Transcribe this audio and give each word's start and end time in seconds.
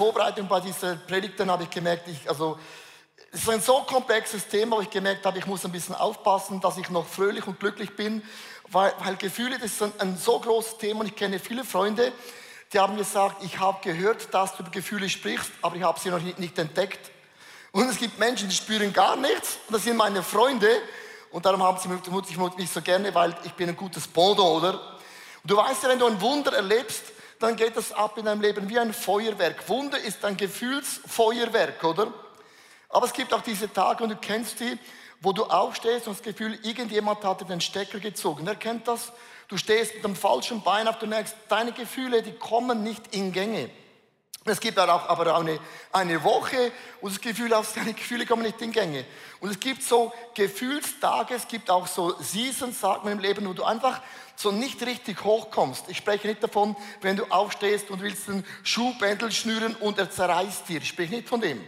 Vorbereitung 0.00 0.48
bei 0.48 0.60
dieser 0.60 0.94
Predigt, 0.96 1.38
dann 1.38 1.50
habe 1.50 1.64
ich 1.64 1.68
gemerkt, 1.68 2.08
ich, 2.08 2.26
also, 2.26 2.58
es 3.30 3.42
ist 3.42 3.50
ein 3.50 3.60
so 3.60 3.82
komplexes 3.82 4.48
Thema, 4.48 4.78
wo 4.78 4.80
ich 4.80 4.88
gemerkt 4.88 5.26
habe, 5.26 5.38
ich 5.38 5.44
muss 5.44 5.62
ein 5.66 5.72
bisschen 5.72 5.94
aufpassen, 5.94 6.58
dass 6.58 6.78
ich 6.78 6.88
noch 6.88 7.06
fröhlich 7.06 7.46
und 7.46 7.60
glücklich 7.60 7.94
bin, 7.94 8.22
weil, 8.70 8.94
weil 9.04 9.16
Gefühle, 9.16 9.58
das 9.58 9.72
ist 9.72 9.82
ein, 9.82 9.92
ein 9.98 10.16
so 10.16 10.40
großes 10.40 10.78
Thema 10.78 11.00
und 11.00 11.08
ich 11.08 11.16
kenne 11.16 11.38
viele 11.38 11.64
Freunde, 11.64 12.14
die 12.72 12.78
haben 12.78 12.96
gesagt, 12.96 13.44
ich 13.44 13.58
habe 13.58 13.76
gehört, 13.82 14.32
dass 14.32 14.56
du 14.56 14.62
über 14.62 14.70
Gefühle 14.70 15.06
sprichst, 15.06 15.50
aber 15.60 15.76
ich 15.76 15.82
habe 15.82 16.00
sie 16.00 16.08
noch 16.08 16.20
nicht, 16.20 16.38
nicht 16.38 16.58
entdeckt. 16.58 17.10
Und 17.70 17.86
es 17.90 17.98
gibt 17.98 18.18
Menschen, 18.18 18.48
die 18.48 18.56
spüren 18.56 18.94
gar 18.94 19.16
nichts 19.16 19.58
und 19.66 19.74
das 19.74 19.84
sind 19.84 19.98
meine 19.98 20.22
Freunde 20.22 20.70
und 21.30 21.44
darum 21.44 21.62
haben 21.62 21.76
sie 21.76 21.88
vermutlich 21.88 22.38
mich 22.56 22.70
so 22.70 22.80
gerne, 22.80 23.14
weil 23.14 23.36
ich 23.44 23.52
bin 23.52 23.68
ein 23.68 23.76
gutes 23.76 24.08
Bodo, 24.08 24.56
oder? 24.56 24.96
Und 25.42 25.50
du 25.50 25.58
weißt 25.58 25.82
ja, 25.82 25.90
wenn 25.90 25.98
du 25.98 26.06
ein 26.06 26.18
Wunder 26.22 26.54
erlebst, 26.54 27.09
dann 27.40 27.56
geht 27.56 27.76
das 27.76 27.92
ab 27.92 28.16
in 28.18 28.26
deinem 28.26 28.42
Leben 28.42 28.68
wie 28.68 28.78
ein 28.78 28.92
Feuerwerk. 28.92 29.68
Wunder 29.68 29.98
ist 29.98 30.24
ein 30.24 30.36
Gefühlsfeuerwerk, 30.36 31.82
oder? 31.82 32.12
Aber 32.90 33.06
es 33.06 33.12
gibt 33.12 33.32
auch 33.32 33.40
diese 33.40 33.72
Tage, 33.72 34.04
und 34.04 34.10
du 34.10 34.16
kennst 34.16 34.60
die, 34.60 34.78
wo 35.20 35.32
du 35.32 35.44
aufstehst 35.44 36.06
und 36.06 36.16
das 36.16 36.22
Gefühl, 36.22 36.58
irgendjemand 36.62 37.24
hat 37.24 37.40
dir 37.40 37.46
den 37.46 37.60
Stecker 37.60 37.98
gezogen. 37.98 38.46
Wer 38.46 38.56
kennt 38.56 38.86
das? 38.86 39.12
Du 39.48 39.56
stehst 39.56 39.94
mit 39.94 40.04
dem 40.04 40.14
falschen 40.14 40.62
Bein 40.62 40.86
auf, 40.86 40.98
du 40.98 41.06
merkst, 41.06 41.34
deine 41.48 41.72
Gefühle, 41.72 42.22
die 42.22 42.32
kommen 42.32 42.82
nicht 42.82 43.14
in 43.14 43.32
Gänge. 43.32 43.70
Es 44.46 44.58
gibt 44.58 44.78
auch, 44.78 45.08
aber 45.08 45.34
auch 45.34 45.40
eine, 45.40 45.58
eine 45.92 46.24
Woche, 46.24 46.72
wo 47.00 47.08
du 47.08 47.14
das 47.14 47.20
Gefühl 47.20 47.54
hast, 47.54 47.76
deine 47.76 47.92
Gefühle 47.92 48.24
kommen 48.24 48.42
nicht 48.42 48.60
in 48.62 48.72
Gänge. 48.72 49.04
Und 49.40 49.50
es 49.50 49.60
gibt 49.60 49.82
so 49.82 50.12
Gefühlstage, 50.34 51.34
es 51.34 51.46
gibt 51.46 51.70
auch 51.70 51.86
so 51.86 52.14
Seasons, 52.20 52.80
sagt 52.80 53.04
man 53.04 53.14
im 53.14 53.18
Leben, 53.18 53.46
wo 53.46 53.52
du 53.52 53.64
einfach 53.64 54.00
so 54.36 54.50
nicht 54.50 54.80
richtig 54.86 55.22
hochkommst. 55.22 55.84
Ich 55.88 55.98
spreche 55.98 56.26
nicht 56.26 56.42
davon, 56.42 56.74
wenn 57.02 57.16
du 57.16 57.24
aufstehst 57.26 57.90
und 57.90 58.00
willst 58.00 58.28
den 58.28 58.44
Schuhbändel 58.62 59.30
schnüren 59.30 59.74
und 59.76 59.98
er 59.98 60.10
zerreißt 60.10 60.68
dir. 60.68 60.80
Ich 60.80 60.88
spreche 60.88 61.14
nicht 61.14 61.28
von 61.28 61.42
dem. 61.42 61.62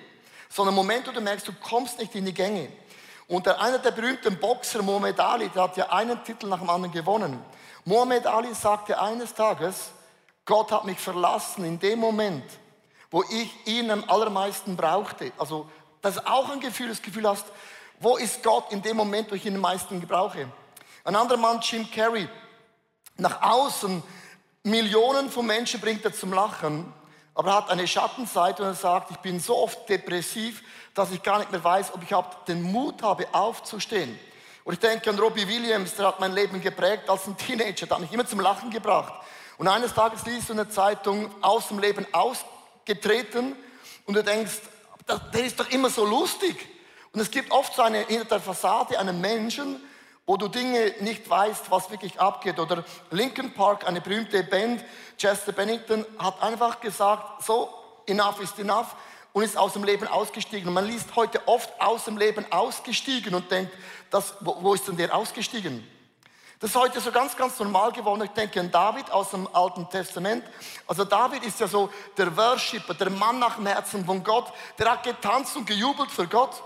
Sondern 0.48 0.72
im 0.72 0.76
Moment, 0.76 1.06
wo 1.06 1.12
du 1.12 1.20
merkst, 1.20 1.46
du 1.46 1.52
kommst 1.52 1.98
nicht 1.98 2.14
in 2.14 2.24
die 2.24 2.32
Gänge. 2.32 2.68
Und 3.28 3.46
einer 3.48 3.78
der 3.78 3.90
berühmten 3.90 4.38
Boxer, 4.38 4.82
Muhammad 4.82 5.20
Ali, 5.20 5.48
der 5.50 5.62
hat 5.62 5.76
ja 5.76 5.90
einen 5.90 6.22
Titel 6.24 6.46
nach 6.48 6.58
dem 6.58 6.70
anderen 6.70 6.92
gewonnen. 6.92 7.38
Muhammad 7.84 8.26
Ali 8.26 8.54
sagte 8.54 9.00
eines 9.00 9.34
Tages, 9.34 9.90
Gott 10.44 10.72
hat 10.72 10.84
mich 10.84 10.98
verlassen 10.98 11.64
in 11.64 11.78
dem 11.78 11.98
Moment, 11.98 12.44
wo 13.12 13.22
ich 13.22 13.66
ihn 13.66 13.90
am 13.90 14.02
allermeisten 14.08 14.76
brauchte. 14.76 15.30
Also 15.38 15.70
das 16.00 16.16
ist 16.16 16.26
auch 16.26 16.50
ein 16.50 16.58
Gefühl, 16.58 16.88
das 16.88 17.00
Gefühl 17.00 17.28
hast, 17.28 17.44
wo 18.00 18.16
ist 18.16 18.42
Gott 18.42 18.72
in 18.72 18.82
dem 18.82 18.96
Moment, 18.96 19.30
wo 19.30 19.36
ich 19.36 19.46
ihn 19.46 19.54
am 19.54 19.60
meisten 19.60 20.00
gebrauche. 20.00 20.50
Ein 21.04 21.14
anderer 21.14 21.38
Mann, 21.38 21.60
Jim 21.60 21.88
Carrey, 21.88 22.28
nach 23.18 23.40
außen, 23.42 24.02
Millionen 24.64 25.30
von 25.30 25.46
Menschen 25.46 25.80
bringt 25.80 26.04
er 26.04 26.12
zum 26.12 26.32
Lachen, 26.32 26.92
aber 27.34 27.50
er 27.50 27.56
hat 27.56 27.70
eine 27.70 27.86
Schattenseite 27.86 28.62
und 28.62 28.68
er 28.68 28.74
sagt, 28.74 29.10
ich 29.10 29.16
bin 29.18 29.40
so 29.40 29.58
oft 29.58 29.88
depressiv, 29.88 30.62
dass 30.94 31.10
ich 31.10 31.22
gar 31.22 31.38
nicht 31.38 31.52
mehr 31.52 31.62
weiß, 31.62 31.94
ob 31.94 32.02
ich 32.02 32.16
den 32.46 32.62
Mut 32.62 33.02
habe, 33.02 33.26
aufzustehen. 33.32 34.18
Und 34.64 34.74
ich 34.74 34.80
denke 34.80 35.10
an 35.10 35.18
Robbie 35.18 35.48
Williams, 35.48 35.94
der 35.96 36.06
hat 36.06 36.20
mein 36.20 36.32
Leben 36.32 36.60
geprägt 36.60 37.10
als 37.10 37.26
ein 37.26 37.36
Teenager, 37.36 37.86
der 37.86 37.96
hat 37.96 38.00
mich 38.00 38.12
immer 38.12 38.26
zum 38.26 38.40
Lachen 38.40 38.70
gebracht. 38.70 39.14
Und 39.58 39.68
eines 39.68 39.92
Tages 39.94 40.24
liest 40.24 40.48
du 40.48 40.52
in 40.52 40.58
der 40.58 40.70
Zeitung, 40.70 41.30
aus 41.40 41.68
dem 41.68 41.78
Leben 41.78 42.06
ausgetreten 42.82 43.56
und 44.06 44.14
du 44.14 44.22
denkst, 44.22 44.60
der 45.32 45.44
ist 45.44 45.58
doch 45.58 45.70
immer 45.70 45.90
so 45.90 46.04
lustig. 46.04 46.68
Und 47.12 47.20
es 47.20 47.30
gibt 47.30 47.50
oft 47.50 47.74
so 47.74 47.82
eine, 47.82 48.06
hinter 48.06 48.24
der 48.24 48.40
Fassade 48.40 48.98
einen 48.98 49.20
Menschen, 49.20 49.80
wo 50.24 50.36
du 50.36 50.48
Dinge 50.48 50.94
nicht 51.00 51.28
weißt, 51.28 51.70
was 51.70 51.90
wirklich 51.90 52.18
abgeht. 52.20 52.58
Oder 52.58 52.84
Linkin 53.10 53.52
Park, 53.52 53.86
eine 53.86 54.00
berühmte 54.00 54.42
Band, 54.44 54.82
Chester 55.18 55.52
Bennington, 55.52 56.06
hat 56.18 56.40
einfach 56.40 56.80
gesagt, 56.80 57.44
so, 57.44 57.68
enough 58.06 58.40
is 58.40 58.52
enough 58.58 58.94
und 59.32 59.42
ist 59.42 59.56
aus 59.56 59.74
dem 59.74 59.84
Leben 59.84 60.06
ausgestiegen. 60.06 60.68
Und 60.68 60.74
man 60.74 60.86
liest 60.86 61.14
heute 61.16 61.46
oft 61.46 61.70
aus 61.80 62.04
dem 62.04 62.16
Leben 62.16 62.46
ausgestiegen 62.50 63.34
und 63.34 63.50
denkt, 63.50 63.72
das, 64.10 64.34
wo, 64.40 64.56
wo 64.60 64.74
ist 64.74 64.86
denn 64.88 64.96
der 64.96 65.14
ausgestiegen? 65.14 65.86
Das 66.62 66.70
ist 66.70 66.76
heute 66.76 67.00
so 67.00 67.10
ganz, 67.10 67.36
ganz 67.36 67.58
normal 67.58 67.90
geworden. 67.90 68.22
Ich 68.22 68.30
denke 68.30 68.60
an 68.60 68.70
David 68.70 69.10
aus 69.10 69.30
dem 69.30 69.52
Alten 69.52 69.90
Testament. 69.90 70.44
Also 70.86 71.04
David 71.04 71.42
ist 71.42 71.58
ja 71.58 71.66
so 71.66 71.90
der 72.16 72.36
Worshipper, 72.36 72.94
der 72.94 73.10
Mann 73.10 73.40
nach 73.40 73.56
dem 73.56 73.66
Herzen 73.66 74.04
von 74.04 74.22
Gott. 74.22 74.46
Der 74.78 74.92
hat 74.92 75.02
getanzt 75.02 75.56
und 75.56 75.66
gejubelt 75.66 76.12
für 76.12 76.28
Gott. 76.28 76.62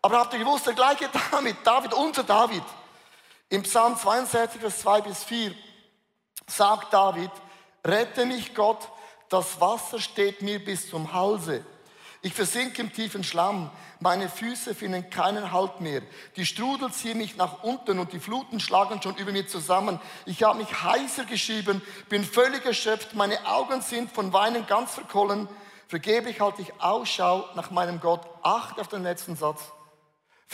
Aber 0.00 0.20
habt 0.20 0.32
ihr 0.32 0.38
gewusst, 0.38 0.66
der 0.66 0.72
gleiche 0.72 1.10
David, 1.30 1.56
David, 1.62 1.92
unser 1.92 2.22
David, 2.22 2.62
im 3.50 3.62
Psalm 3.64 3.98
62, 3.98 4.62
Vers 4.62 4.78
2 4.80 5.02
bis 5.02 5.22
4 5.24 5.54
sagt 6.46 6.94
David, 6.94 7.30
rette 7.84 8.24
mich 8.24 8.54
Gott, 8.54 8.88
das 9.28 9.60
Wasser 9.60 10.00
steht 10.00 10.40
mir 10.40 10.64
bis 10.64 10.88
zum 10.88 11.12
Halse. 11.12 11.66
Ich 12.24 12.32
versinke 12.32 12.80
im 12.80 12.90
tiefen 12.90 13.22
Schlamm, 13.22 13.70
meine 14.00 14.30
Füße 14.30 14.74
finden 14.74 15.10
keinen 15.10 15.52
Halt 15.52 15.82
mehr. 15.82 16.00
Die 16.36 16.46
Strudel 16.46 16.90
ziehen 16.90 17.18
mich 17.18 17.36
nach 17.36 17.62
unten 17.62 17.98
und 17.98 18.14
die 18.14 18.18
Fluten 18.18 18.60
schlagen 18.60 19.02
schon 19.02 19.14
über 19.16 19.30
mir 19.30 19.46
zusammen. 19.46 20.00
Ich 20.24 20.42
habe 20.42 20.56
mich 20.56 20.82
heißer 20.82 21.26
geschrieben, 21.26 21.82
bin 22.08 22.24
völlig 22.24 22.64
erschöpft, 22.64 23.12
meine 23.12 23.46
Augen 23.46 23.82
sind 23.82 24.10
von 24.10 24.32
Weinen 24.32 24.66
ganz 24.66 24.94
verkollen. 24.94 25.50
Vergeblich 25.86 26.40
halte 26.40 26.62
ich 26.62 26.72
Ausschau 26.80 27.44
nach 27.56 27.70
meinem 27.70 28.00
Gott. 28.00 28.22
Acht 28.42 28.80
auf 28.80 28.88
den 28.88 29.02
letzten 29.02 29.36
Satz. 29.36 29.60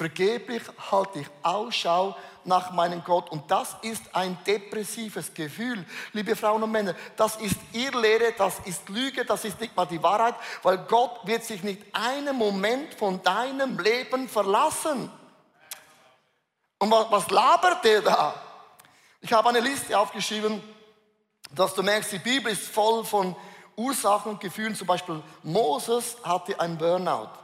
Vergeblich 0.00 0.62
halte 0.90 1.18
ich 1.18 1.26
Ausschau 1.42 2.16
nach 2.44 2.70
meinem 2.70 3.04
Gott. 3.04 3.30
Und 3.30 3.50
das 3.50 3.76
ist 3.82 4.02
ein 4.14 4.38
depressives 4.46 5.34
Gefühl, 5.34 5.84
liebe 6.14 6.34
Frauen 6.34 6.62
und 6.62 6.70
Männer. 6.70 6.94
Das 7.18 7.36
ist 7.36 7.56
Irrlehre, 7.74 8.32
das 8.32 8.60
ist 8.64 8.88
Lüge, 8.88 9.26
das 9.26 9.44
ist 9.44 9.60
nicht 9.60 9.76
mal 9.76 9.84
die 9.84 10.02
Wahrheit, 10.02 10.36
weil 10.62 10.78
Gott 10.78 11.26
wird 11.26 11.44
sich 11.44 11.62
nicht 11.62 11.82
einen 11.92 12.34
Moment 12.34 12.94
von 12.94 13.22
deinem 13.22 13.78
Leben 13.78 14.26
verlassen. 14.26 15.10
Und 16.78 16.90
was, 16.90 17.10
was 17.10 17.30
labert 17.30 17.84
der 17.84 18.00
da? 18.00 18.34
Ich 19.20 19.30
habe 19.34 19.50
eine 19.50 19.60
Liste 19.60 19.98
aufgeschrieben, 19.98 20.62
dass 21.50 21.74
du 21.74 21.82
merkst, 21.82 22.12
die 22.12 22.18
Bibel 22.20 22.50
ist 22.50 22.68
voll 22.68 23.04
von 23.04 23.36
Ursachen 23.76 24.32
und 24.32 24.40
Gefühlen. 24.40 24.74
Zum 24.74 24.86
Beispiel 24.86 25.22
Moses 25.42 26.16
hatte 26.24 26.58
ein 26.58 26.78
Burnout. 26.78 27.39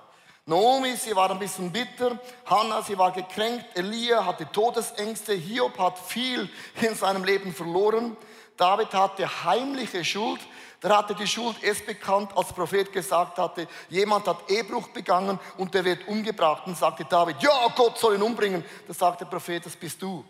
Naomi, 0.48 0.94
sie 0.94 1.14
war 1.16 1.28
ein 1.28 1.40
bisschen 1.40 1.72
bitter. 1.72 2.20
Hannah, 2.44 2.80
sie 2.80 2.96
war 2.96 3.10
gekränkt. 3.10 3.64
Elia 3.74 4.24
hatte 4.24 4.50
Todesängste. 4.50 5.32
Hiob 5.32 5.76
hat 5.76 5.98
viel 5.98 6.48
in 6.80 6.94
seinem 6.94 7.24
Leben 7.24 7.52
verloren. 7.52 8.16
David 8.56 8.94
hatte 8.94 9.44
heimliche 9.44 10.04
Schuld. 10.04 10.40
Der 10.80 10.96
hatte 10.96 11.16
die 11.16 11.26
Schuld 11.26 11.60
erst 11.64 11.84
bekannt, 11.84 12.30
als 12.36 12.52
Prophet 12.52 12.92
gesagt 12.92 13.38
hatte, 13.38 13.66
jemand 13.88 14.28
hat 14.28 14.48
Ehebruch 14.48 14.88
begangen 14.88 15.40
und 15.56 15.74
der 15.74 15.84
wird 15.84 16.06
umgebracht. 16.06 16.64
Und 16.66 16.78
sagte 16.78 17.04
David, 17.04 17.42
ja, 17.42 17.66
Gott 17.74 17.98
soll 17.98 18.14
ihn 18.14 18.22
umbringen. 18.22 18.64
Da 18.86 18.94
sagte 18.94 19.24
der 19.24 19.30
Prophet, 19.30 19.66
das 19.66 19.74
bist 19.74 20.00
du. 20.00 20.24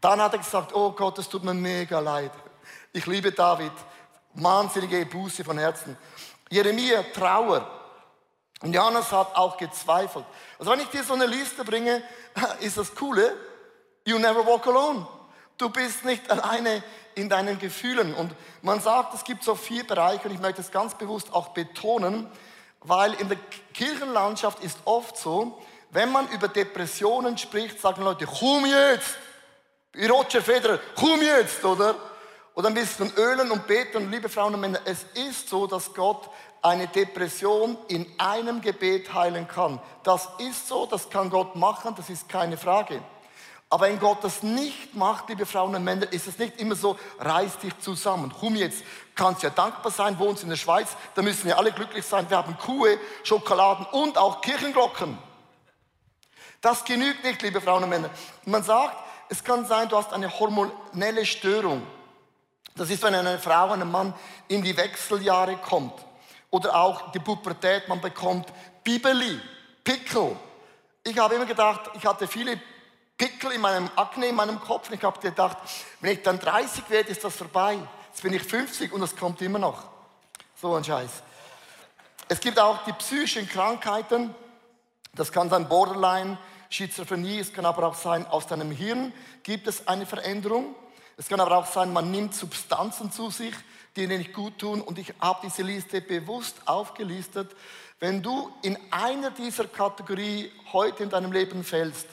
Dann 0.00 0.22
hat 0.22 0.32
er 0.34 0.38
gesagt, 0.38 0.72
oh 0.76 0.92
Gott, 0.92 1.18
es 1.18 1.28
tut 1.28 1.42
mir 1.42 1.54
mega 1.54 1.98
leid. 1.98 2.30
Ich 2.92 3.04
liebe 3.06 3.32
David. 3.32 3.72
Wahnsinnige 4.34 5.04
Buße 5.06 5.42
von 5.42 5.58
Herzen. 5.58 5.96
Jeremia, 6.50 7.02
Trauer. 7.12 7.77
Und 8.62 8.72
Johannes 8.72 9.12
hat 9.12 9.36
auch 9.36 9.56
gezweifelt. 9.56 10.24
Also 10.58 10.70
wenn 10.72 10.80
ich 10.80 10.88
dir 10.88 11.04
so 11.04 11.14
eine 11.14 11.26
Liste 11.26 11.64
bringe, 11.64 12.02
ist 12.60 12.76
das 12.76 12.94
Coole, 12.94 13.36
you 14.04 14.18
never 14.18 14.44
walk 14.44 14.66
alone. 14.66 15.06
Du 15.56 15.70
bist 15.70 16.04
nicht 16.04 16.30
alleine 16.30 16.82
in 17.14 17.28
deinen 17.28 17.58
Gefühlen. 17.58 18.14
Und 18.14 18.32
man 18.62 18.80
sagt, 18.80 19.14
es 19.14 19.24
gibt 19.24 19.42
so 19.42 19.54
vier 19.54 19.86
Bereiche 19.86 20.28
und 20.28 20.34
ich 20.34 20.40
möchte 20.40 20.60
es 20.60 20.70
ganz 20.70 20.94
bewusst 20.94 21.32
auch 21.32 21.48
betonen, 21.48 22.28
weil 22.80 23.14
in 23.14 23.28
der 23.28 23.38
Kirchenlandschaft 23.74 24.62
ist 24.62 24.78
oft 24.84 25.16
so, 25.16 25.60
wenn 25.90 26.12
man 26.12 26.28
über 26.28 26.48
Depressionen 26.48 27.38
spricht, 27.38 27.80
sagen 27.80 28.02
Leute, 28.02 28.26
komm 28.26 28.66
jetzt! 28.66 29.16
Wie 29.92 30.06
Roger 30.06 30.42
Federer, 30.42 30.78
komm 30.94 31.22
jetzt, 31.22 31.64
oder? 31.64 31.96
Oder 32.54 32.68
ein 32.68 32.74
bisschen 32.74 33.12
ölen 33.16 33.50
und 33.50 33.66
beten. 33.66 33.96
Und 33.98 34.10
liebe 34.10 34.28
Frauen 34.28 34.54
und 34.54 34.60
Männer, 34.60 34.80
es 34.84 35.04
ist 35.14 35.48
so, 35.48 35.66
dass 35.66 35.94
Gott 35.94 36.28
eine 36.62 36.88
Depression 36.88 37.76
in 37.88 38.06
einem 38.18 38.60
Gebet 38.60 39.12
heilen 39.14 39.46
kann. 39.46 39.80
Das 40.02 40.28
ist 40.38 40.68
so, 40.68 40.86
das 40.86 41.08
kann 41.08 41.30
Gott 41.30 41.56
machen, 41.56 41.94
das 41.96 42.10
ist 42.10 42.28
keine 42.28 42.56
Frage. 42.56 43.00
Aber 43.70 43.86
wenn 43.86 43.98
Gott 43.98 44.24
das 44.24 44.42
nicht 44.42 44.94
macht, 44.94 45.28
liebe 45.28 45.44
Frauen 45.44 45.74
und 45.74 45.84
Männer, 45.84 46.10
ist 46.10 46.26
es 46.26 46.38
nicht 46.38 46.58
immer 46.58 46.74
so, 46.74 46.98
reiß 47.18 47.58
dich 47.58 47.78
zusammen. 47.80 48.32
Komm 48.38 48.56
jetzt, 48.56 48.82
kannst 49.14 49.42
ja 49.42 49.50
dankbar 49.50 49.92
sein, 49.92 50.18
wohnst 50.18 50.42
in 50.42 50.48
der 50.48 50.56
Schweiz, 50.56 50.96
da 51.14 51.20
müssen 51.20 51.44
wir 51.44 51.58
alle 51.58 51.72
glücklich 51.72 52.04
sein. 52.04 52.28
Wir 52.30 52.38
haben 52.38 52.56
Kuhe, 52.56 52.98
Schokoladen 53.24 53.84
und 53.92 54.16
auch 54.16 54.40
Kirchenglocken. 54.40 55.18
Das 56.62 56.84
genügt 56.84 57.22
nicht, 57.24 57.42
liebe 57.42 57.60
Frauen 57.60 57.84
und 57.84 57.90
Männer. 57.90 58.10
Man 58.46 58.62
sagt, 58.62 58.96
es 59.28 59.44
kann 59.44 59.66
sein, 59.66 59.88
du 59.88 59.96
hast 59.96 60.12
eine 60.14 60.30
hormonelle 60.38 61.26
Störung. 61.26 61.86
Das 62.74 62.88
ist, 62.88 63.02
wenn 63.02 63.14
eine 63.14 63.38
Frau, 63.38 63.70
ein 63.70 63.90
Mann 63.90 64.14
in 64.48 64.62
die 64.62 64.76
Wechseljahre 64.76 65.56
kommt. 65.58 65.92
Oder 66.50 66.74
auch 66.76 67.12
die 67.12 67.18
Pubertät, 67.18 67.88
man 67.88 68.00
bekommt 68.00 68.52
Bibeli, 68.82 69.40
Pickel. 69.84 70.36
Ich 71.04 71.18
habe 71.18 71.34
immer 71.34 71.46
gedacht, 71.46 71.90
ich 71.94 72.04
hatte 72.06 72.26
viele 72.26 72.60
Pickel 73.16 73.52
in 73.52 73.60
meinem 73.60 73.90
Akne, 73.96 74.26
in 74.26 74.34
meinem 74.34 74.60
Kopf. 74.60 74.88
Und 74.88 74.96
ich 74.96 75.04
habe 75.04 75.20
gedacht, 75.20 75.58
wenn 76.00 76.12
ich 76.12 76.22
dann 76.22 76.38
30 76.38 76.88
werde, 76.88 77.10
ist 77.10 77.24
das 77.24 77.36
vorbei. 77.36 77.78
Jetzt 78.08 78.22
bin 78.22 78.32
ich 78.32 78.42
50 78.42 78.92
und 78.92 79.00
das 79.00 79.14
kommt 79.14 79.42
immer 79.42 79.58
noch. 79.58 79.84
So 80.60 80.74
ein 80.74 80.84
Scheiß. 80.84 81.22
Es 82.28 82.40
gibt 82.40 82.58
auch 82.58 82.84
die 82.84 82.92
psychischen 82.92 83.48
Krankheiten. 83.48 84.34
Das 85.14 85.32
kann 85.32 85.50
sein 85.50 85.68
Borderline, 85.68 86.38
Schizophrenie. 86.70 87.38
Es 87.40 87.52
kann 87.52 87.64
aber 87.64 87.86
auch 87.86 87.94
sein, 87.94 88.26
aus 88.26 88.46
deinem 88.46 88.70
Hirn 88.70 89.12
gibt 89.42 89.66
es 89.66 89.86
eine 89.88 90.06
Veränderung. 90.06 90.74
Es 91.16 91.28
kann 91.28 91.40
aber 91.40 91.56
auch 91.56 91.66
sein, 91.66 91.92
man 91.92 92.10
nimmt 92.10 92.34
Substanzen 92.34 93.10
zu 93.10 93.30
sich, 93.30 93.54
die 93.96 94.06
nicht 94.06 94.32
gut 94.32 94.58
tun. 94.58 94.80
Und 94.80 94.98
ich 94.98 95.12
habe 95.20 95.40
diese 95.44 95.62
Liste 95.62 96.00
bewusst 96.00 96.56
aufgelistet. 96.66 97.54
Wenn 98.00 98.22
du 98.22 98.52
in 98.62 98.78
einer 98.90 99.30
dieser 99.30 99.64
Kategorie 99.64 100.52
heute 100.72 101.02
in 101.02 101.10
deinem 101.10 101.32
Leben 101.32 101.64
fällst, 101.64 102.06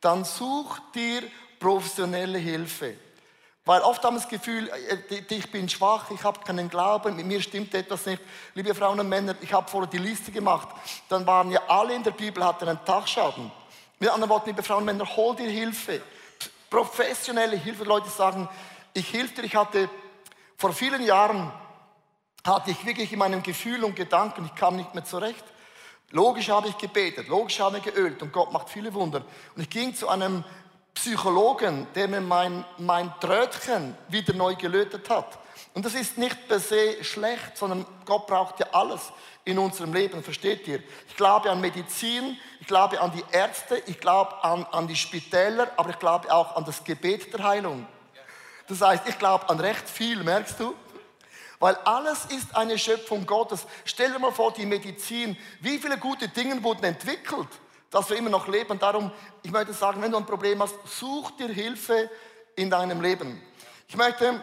dann 0.00 0.24
such 0.24 0.78
dir 0.94 1.22
professionelle 1.58 2.38
Hilfe. 2.38 2.94
Weil 3.64 3.82
oft 3.82 4.02
haben 4.02 4.16
wir 4.16 4.20
das 4.20 4.28
Gefühl, 4.30 4.70
äh, 4.70 5.22
ich 5.28 5.50
bin 5.50 5.68
schwach, 5.68 6.10
ich 6.10 6.24
habe 6.24 6.40
keinen 6.40 6.70
Glauben, 6.70 7.14
mit 7.16 7.26
mir 7.26 7.42
stimmt 7.42 7.74
etwas 7.74 8.06
nicht. 8.06 8.22
Liebe 8.54 8.74
Frauen 8.74 8.98
und 8.98 9.08
Männer, 9.10 9.34
ich 9.42 9.52
habe 9.52 9.68
vorher 9.70 9.90
die 9.90 9.98
Liste 9.98 10.32
gemacht. 10.32 10.68
Dann 11.10 11.26
waren 11.26 11.50
ja 11.50 11.60
alle 11.68 11.94
in 11.94 12.02
der 12.02 12.12
Bibel, 12.12 12.42
hatten 12.42 12.66
einen 12.66 12.82
Tachschaden. 12.84 13.52
Mit 13.98 14.08
anderen 14.08 14.30
Worten, 14.30 14.48
liebe 14.48 14.62
Frauen 14.62 14.78
und 14.78 14.84
Männer, 14.86 15.04
hol 15.16 15.36
dir 15.36 15.50
Hilfe. 15.50 16.00
Professionelle 16.70 17.56
Hilfe. 17.56 17.84
Leute 17.84 18.08
sagen, 18.08 18.48
ich 18.94 19.06
hilf 19.08 19.34
dir. 19.34 19.44
Ich 19.44 19.54
hatte 19.54 19.90
vor 20.58 20.72
vielen 20.72 21.04
Jahren, 21.04 21.52
hatte 22.44 22.72
ich 22.72 22.84
wirklich 22.84 23.12
in 23.12 23.20
meinem 23.20 23.42
Gefühl 23.44 23.84
und 23.84 23.94
Gedanken, 23.94 24.44
ich 24.44 24.54
kam 24.56 24.74
nicht 24.74 24.92
mehr 24.92 25.04
zurecht. 25.04 25.44
Logisch 26.10 26.48
habe 26.48 26.68
ich 26.68 26.76
gebetet, 26.76 27.28
logisch 27.28 27.60
habe 27.60 27.78
ich 27.78 27.84
geölt 27.84 28.20
und 28.22 28.32
Gott 28.32 28.52
macht 28.52 28.68
viele 28.68 28.92
Wunder. 28.92 29.22
Und 29.54 29.62
ich 29.62 29.70
ging 29.70 29.94
zu 29.94 30.08
einem 30.08 30.42
Psychologen, 30.94 31.86
der 31.94 32.08
mir 32.08 32.20
mein, 32.20 32.64
mein 32.78 33.12
Trötchen 33.20 33.96
wieder 34.08 34.34
neu 34.34 34.56
gelötet 34.56 35.08
hat. 35.08 35.38
Und 35.74 35.84
das 35.84 35.94
ist 35.94 36.18
nicht 36.18 36.48
per 36.48 36.58
se 36.58 37.04
schlecht, 37.04 37.56
sondern 37.56 37.86
Gott 38.04 38.26
braucht 38.26 38.58
ja 38.58 38.66
alles 38.72 39.12
in 39.44 39.58
unserem 39.58 39.92
Leben, 39.92 40.24
versteht 40.24 40.66
ihr? 40.66 40.82
Ich 41.06 41.16
glaube 41.16 41.50
an 41.50 41.60
Medizin, 41.60 42.36
ich 42.60 42.66
glaube 42.66 43.00
an 43.00 43.12
die 43.12 43.24
Ärzte, 43.30 43.80
ich 43.86 44.00
glaube 44.00 44.42
an, 44.42 44.64
an 44.72 44.88
die 44.88 44.96
Spitäler, 44.96 45.70
aber 45.76 45.90
ich 45.90 45.98
glaube 46.00 46.32
auch 46.32 46.56
an 46.56 46.64
das 46.64 46.82
Gebet 46.82 47.32
der 47.32 47.44
Heilung. 47.44 47.86
Das 48.68 48.80
heißt, 48.80 49.08
ich 49.08 49.18
glaube 49.18 49.48
an 49.48 49.60
recht 49.60 49.88
viel, 49.88 50.22
merkst 50.22 50.60
du? 50.60 50.74
Weil 51.58 51.74
alles 51.84 52.26
ist 52.26 52.56
eine 52.56 52.78
Schöpfung 52.78 53.26
Gottes. 53.26 53.66
Stell 53.84 54.12
dir 54.12 54.18
mal 54.18 54.32
vor, 54.32 54.52
die 54.52 54.66
Medizin, 54.66 55.36
wie 55.60 55.78
viele 55.78 55.98
gute 55.98 56.28
Dinge 56.28 56.62
wurden 56.62 56.84
entwickelt? 56.84 57.48
dass 57.90 58.10
wir 58.10 58.16
immer 58.16 58.30
noch 58.30 58.48
leben. 58.48 58.78
Darum, 58.78 59.10
ich 59.42 59.50
möchte 59.50 59.72
sagen, 59.72 60.02
wenn 60.02 60.12
du 60.12 60.18
ein 60.18 60.26
Problem 60.26 60.62
hast, 60.62 60.74
such 60.86 61.30
dir 61.32 61.48
Hilfe 61.48 62.10
in 62.56 62.70
deinem 62.70 63.00
Leben. 63.00 63.40
Ich 63.88 63.96
möchte 63.96 64.42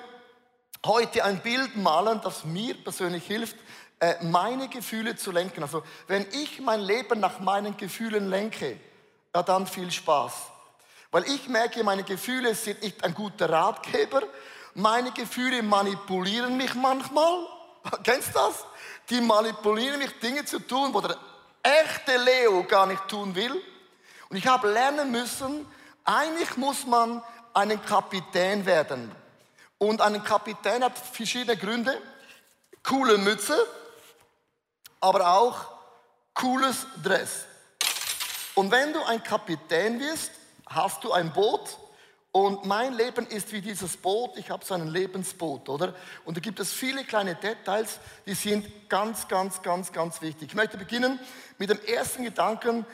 heute 0.86 1.24
ein 1.24 1.40
Bild 1.42 1.76
malen, 1.76 2.22
das 2.24 2.44
mir 2.44 2.74
persönlich 2.76 3.26
hilft, 3.26 3.58
äh, 4.00 4.16
meine 4.24 4.68
Gefühle 4.68 5.16
zu 5.16 5.32
lenken. 5.32 5.64
Also 5.64 5.84
wenn 6.08 6.26
ich 6.32 6.60
mein 6.60 6.82
Leben 6.82 7.20
nach 7.20 7.40
meinen 7.40 7.78
Gefühlen 7.78 8.30
lenke, 8.30 8.80
ja, 9.34 9.44
dann 9.44 9.68
viel 9.68 9.92
Spaß. 9.92 10.34
Weil 11.16 11.30
ich 11.30 11.48
merke, 11.48 11.82
meine 11.82 12.04
Gefühle 12.04 12.54
sind 12.54 12.82
nicht 12.82 13.02
ein 13.02 13.14
guter 13.14 13.50
Ratgeber. 13.50 14.24
Meine 14.74 15.14
Gefühle 15.14 15.64
manipulieren 15.64 16.58
mich 16.58 16.74
manchmal. 16.74 17.48
Kennst 18.04 18.36
du 18.36 18.40
das? 18.40 18.66
Die 19.10 19.22
manipulieren 19.22 19.98
mich, 19.98 20.20
Dinge 20.20 20.44
zu 20.44 20.60
tun, 20.60 20.94
wo 20.94 21.00
der 21.00 21.16
echte 21.64 22.18
Leo 22.18 22.66
gar 22.66 22.86
nicht 22.86 23.08
tun 23.08 23.34
will. 23.34 23.54
Und 24.28 24.36
ich 24.36 24.46
habe 24.46 24.70
lernen 24.70 25.10
müssen, 25.10 25.66
eigentlich 26.04 26.58
muss 26.58 26.86
man 26.86 27.24
einen 27.54 27.82
Kapitän 27.86 28.66
werden. 28.66 29.10
Und 29.78 30.02
ein 30.02 30.22
Kapitän 30.22 30.84
hat 30.84 30.98
verschiedene 30.98 31.56
Gründe. 31.56 31.98
Coole 32.84 33.18
Mütze, 33.20 33.58
aber 35.00 35.30
auch 35.30 35.60
cooles 36.34 36.86
Dress. 37.02 37.46
Und 38.54 38.70
wenn 38.70 38.92
du 38.92 39.02
ein 39.06 39.24
Kapitän 39.24 39.98
wirst, 40.02 40.32
hast 40.68 41.04
du 41.04 41.12
ein 41.12 41.32
Boot 41.32 41.78
und 42.36 42.66
mein 42.66 42.94
Leben 42.94 43.26
ist 43.28 43.54
wie 43.54 43.62
dieses 43.62 43.96
Boot. 43.96 44.32
Ich 44.36 44.50
habe 44.50 44.66
so 44.66 44.74
ein 44.74 44.88
Lebensboot, 44.88 45.70
oder? 45.70 45.96
Und 46.26 46.36
da 46.36 46.42
gibt 46.42 46.60
es 46.60 46.74
viele 46.74 47.06
kleine 47.06 47.36
Details, 47.36 47.98
die 48.26 48.34
sind 48.34 48.90
ganz, 48.90 49.30
ganz, 49.30 49.62
ganz, 49.62 49.94
ganz 49.94 50.22
wichtig. 50.22 50.50
Ich 50.50 50.54
möchte 50.56 50.78
beginnen 50.78 51.18
mit 51.58 51.70
dem 51.70 51.80
ersten 51.86 52.26
Gedanken. 52.26 52.86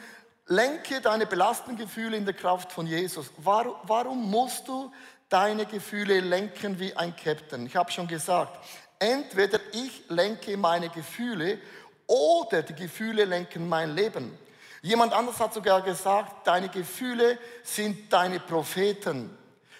Lenke 0.46 1.00
deine 1.00 1.26
belastenden 1.26 1.84
Gefühle 1.84 2.16
in 2.16 2.24
der 2.24 2.34
Kraft 2.34 2.70
von 2.70 2.86
Jesus. 2.86 3.32
Warum, 3.36 3.74
warum 3.82 4.30
musst 4.30 4.68
du 4.68 4.92
deine 5.28 5.66
Gefühle 5.66 6.20
lenken 6.20 6.78
wie 6.78 6.94
ein 6.94 7.16
Captain? 7.16 7.66
Ich 7.66 7.74
habe 7.74 7.90
schon 7.90 8.06
gesagt, 8.06 8.64
entweder 9.00 9.58
ich 9.72 10.04
lenke 10.08 10.56
meine 10.56 10.88
Gefühle 10.88 11.58
oder 12.06 12.62
die 12.62 12.74
Gefühle 12.74 13.24
lenken 13.24 13.68
mein 13.68 13.96
Leben. 13.96 14.38
Jemand 14.82 15.12
anders 15.12 15.38
hat 15.38 15.54
sogar 15.54 15.80
gesagt, 15.82 16.44
deine 16.46 16.68
Gefühle 16.68 17.38
sind 17.62 18.12
deine 18.12 18.40
Propheten. 18.40 19.36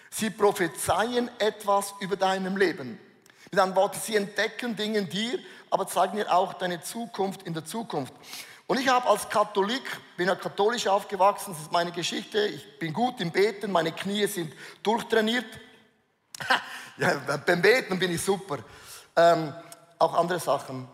Sie 0.09 0.29
prophezeien 0.29 1.29
etwas 1.39 1.93
über 1.99 2.15
deinem 2.15 2.55
Leben. 2.55 2.97
Mit 3.51 3.59
anderen 3.59 3.75
Worten, 3.75 3.99
sie 4.01 4.15
entdecken 4.15 4.77
Dinge 4.77 4.99
in 4.99 5.09
dir, 5.09 5.39
aber 5.69 5.87
zeigen 5.87 6.15
dir 6.15 6.33
auch 6.33 6.53
deine 6.53 6.81
Zukunft 6.81 7.43
in 7.43 7.53
der 7.53 7.65
Zukunft. 7.65 8.13
Und 8.65 8.79
ich 8.79 8.87
habe 8.87 9.09
als 9.09 9.27
Katholik, 9.27 9.83
bin 10.15 10.29
ja 10.29 10.35
katholisch 10.35 10.87
aufgewachsen, 10.87 11.51
das 11.51 11.63
ist 11.63 11.71
meine 11.71 11.91
Geschichte. 11.91 12.39
Ich 12.47 12.79
bin 12.79 12.93
gut 12.93 13.19
im 13.19 13.31
Beten, 13.31 13.71
meine 13.73 13.91
Knie 13.91 14.25
sind 14.27 14.53
durchtrainiert. 14.83 15.45
ja, 16.97 17.15
beim 17.45 17.61
Beten 17.61 17.99
bin 17.99 18.13
ich 18.13 18.21
super. 18.21 18.59
Ähm, 19.17 19.53
auch 19.99 20.13
andere 20.13 20.39
Sachen. 20.39 20.87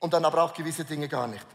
Und 0.00 0.12
dann 0.12 0.24
aber 0.24 0.42
auch 0.42 0.52
gewisse 0.52 0.84
Dinge 0.84 1.06
gar 1.08 1.28
nicht. 1.28 1.46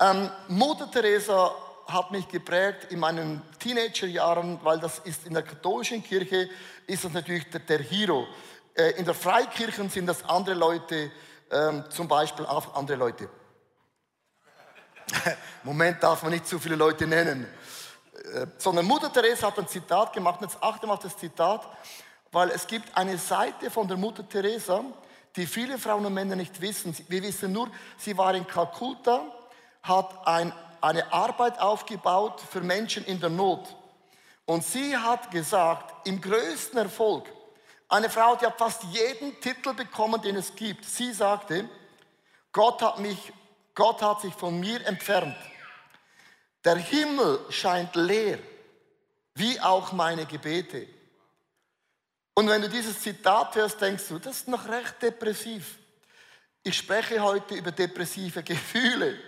Ähm, 0.00 0.30
Mutter 0.48 0.90
Teresa 0.90 1.54
hat 1.86 2.10
mich 2.10 2.26
geprägt 2.28 2.88
in 2.90 2.98
meinen 2.98 3.42
Teenagerjahren, 3.58 4.58
weil 4.62 4.80
das 4.80 4.98
ist 5.00 5.26
in 5.26 5.34
der 5.34 5.42
katholischen 5.42 6.02
Kirche 6.02 6.48
ist 6.86 7.04
das 7.04 7.12
natürlich 7.12 7.48
der, 7.50 7.60
der 7.60 7.78
Hero. 7.78 8.26
Äh, 8.74 8.92
in 8.92 9.04
der 9.04 9.14
Freikirchen 9.14 9.90
sind 9.90 10.06
das 10.06 10.24
andere 10.24 10.56
Leute, 10.56 11.10
ähm, 11.50 11.84
zum 11.90 12.08
Beispiel 12.08 12.44
auch 12.46 12.74
andere 12.74 12.96
Leute. 12.96 13.28
Moment 15.62 16.02
darf 16.02 16.22
man 16.22 16.32
nicht 16.32 16.46
zu 16.46 16.58
viele 16.58 16.76
Leute 16.76 17.06
nennen. 17.06 17.46
Äh, 18.34 18.46
sondern 18.58 18.86
Mutter 18.86 19.12
Teresa 19.12 19.48
hat 19.48 19.58
ein 19.58 19.68
Zitat 19.68 20.12
gemacht, 20.12 20.40
jetzt 20.42 20.60
achte 20.60 20.86
mal 20.86 20.94
auf 20.94 21.00
das 21.00 21.16
Zitat, 21.16 21.68
weil 22.32 22.50
es 22.50 22.66
gibt 22.66 22.96
eine 22.96 23.18
Seite 23.18 23.70
von 23.70 23.86
der 23.86 23.96
Mutter 23.96 24.28
Teresa, 24.28 24.82
die 25.36 25.46
viele 25.46 25.78
Frauen 25.78 26.06
und 26.06 26.14
Männer 26.14 26.36
nicht 26.36 26.60
wissen. 26.60 26.96
Wir 27.08 27.22
wissen 27.22 27.52
nur, 27.52 27.70
sie 27.96 28.16
war 28.16 28.34
in 28.34 28.46
Kalkutta, 28.46 29.20
hat 29.84 30.26
ein, 30.26 30.52
eine 30.80 31.12
Arbeit 31.12 31.60
aufgebaut 31.60 32.40
für 32.50 32.60
Menschen 32.60 33.04
in 33.04 33.20
der 33.20 33.30
Not. 33.30 33.76
Und 34.46 34.64
sie 34.64 34.96
hat 34.96 35.30
gesagt, 35.30 36.06
im 36.06 36.20
größten 36.20 36.78
Erfolg, 36.78 37.30
eine 37.88 38.10
Frau, 38.10 38.34
die 38.34 38.46
hat 38.46 38.58
fast 38.58 38.82
jeden 38.84 39.40
Titel 39.40 39.74
bekommen, 39.74 40.20
den 40.20 40.36
es 40.36 40.54
gibt. 40.56 40.84
Sie 40.84 41.12
sagte, 41.12 41.68
Gott 42.50 42.82
hat 42.82 42.98
mich, 42.98 43.32
Gott 43.74 44.02
hat 44.02 44.22
sich 44.22 44.34
von 44.34 44.58
mir 44.58 44.84
entfernt. 44.86 45.36
Der 46.64 46.76
Himmel 46.76 47.40
scheint 47.50 47.94
leer, 47.94 48.38
wie 49.34 49.60
auch 49.60 49.92
meine 49.92 50.24
Gebete. 50.24 50.88
Und 52.34 52.48
wenn 52.48 52.62
du 52.62 52.68
dieses 52.68 53.00
Zitat 53.00 53.54
hörst, 53.54 53.80
denkst 53.80 54.08
du, 54.08 54.18
das 54.18 54.38
ist 54.38 54.48
noch 54.48 54.66
recht 54.66 55.00
depressiv. 55.02 55.78
Ich 56.62 56.78
spreche 56.78 57.20
heute 57.20 57.54
über 57.54 57.70
depressive 57.70 58.42
Gefühle. 58.42 59.18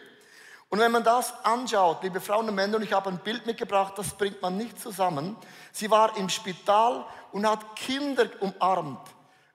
Und 0.68 0.80
wenn 0.80 0.90
man 0.90 1.04
das 1.04 1.32
anschaut, 1.44 2.02
liebe 2.02 2.20
Frauen 2.20 2.49
und 2.49 2.54
Männer, 2.54 2.76
und 2.76 2.82
ich 2.82 2.92
habe 2.92 3.08
ein 3.08 3.18
Bild 3.18 3.46
mitgebracht, 3.46 3.94
das 3.96 4.14
bringt 4.14 4.42
man 4.42 4.56
nicht 4.56 4.80
zusammen. 4.80 5.37
Sie 5.73 5.90
war 5.90 6.16
im 6.16 6.28
Spital 6.28 7.04
und 7.32 7.49
hat 7.49 7.76
Kinder 7.76 8.28
umarmt. 8.40 9.08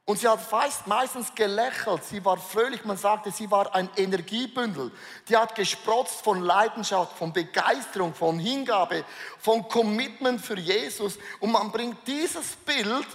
Und 0.05 0.19
sie 0.19 0.27
hat 0.27 0.39
meistens 0.87 1.33
gelächelt, 1.35 2.03
sie 2.03 2.23
war 2.25 2.37
fröhlich, 2.37 2.83
man 2.85 2.97
sagte, 2.97 3.31
sie 3.31 3.49
war 3.51 3.73
ein 3.75 3.89
Energiebündel. 3.95 4.91
Die 5.29 5.37
hat 5.37 5.55
gesprotzt 5.55 6.21
von 6.21 6.41
Leidenschaft, 6.41 7.17
von 7.17 7.31
Begeisterung, 7.31 8.13
von 8.13 8.39
Hingabe, 8.39 9.05
von 9.37 9.67
Commitment 9.67 10.41
für 10.41 10.57
Jesus. 10.57 11.17
Und 11.39 11.51
man 11.51 11.71
bringt 11.71 12.05
dieses 12.07 12.55
Bild 12.57 13.07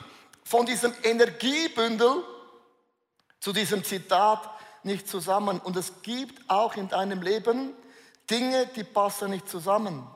von 0.44 0.64
diesem 0.64 0.94
Energiebündel 1.02 2.22
zu 3.40 3.52
diesem 3.52 3.82
Zitat 3.82 4.48
nicht 4.84 5.08
zusammen. 5.08 5.58
Und 5.58 5.76
es 5.76 6.02
gibt 6.02 6.48
auch 6.48 6.76
in 6.76 6.88
deinem 6.88 7.20
Leben 7.20 7.74
Dinge, 8.30 8.66
die 8.68 8.85
passen 8.85 9.30
nicht 9.30 9.49
zusammen. 9.49 10.06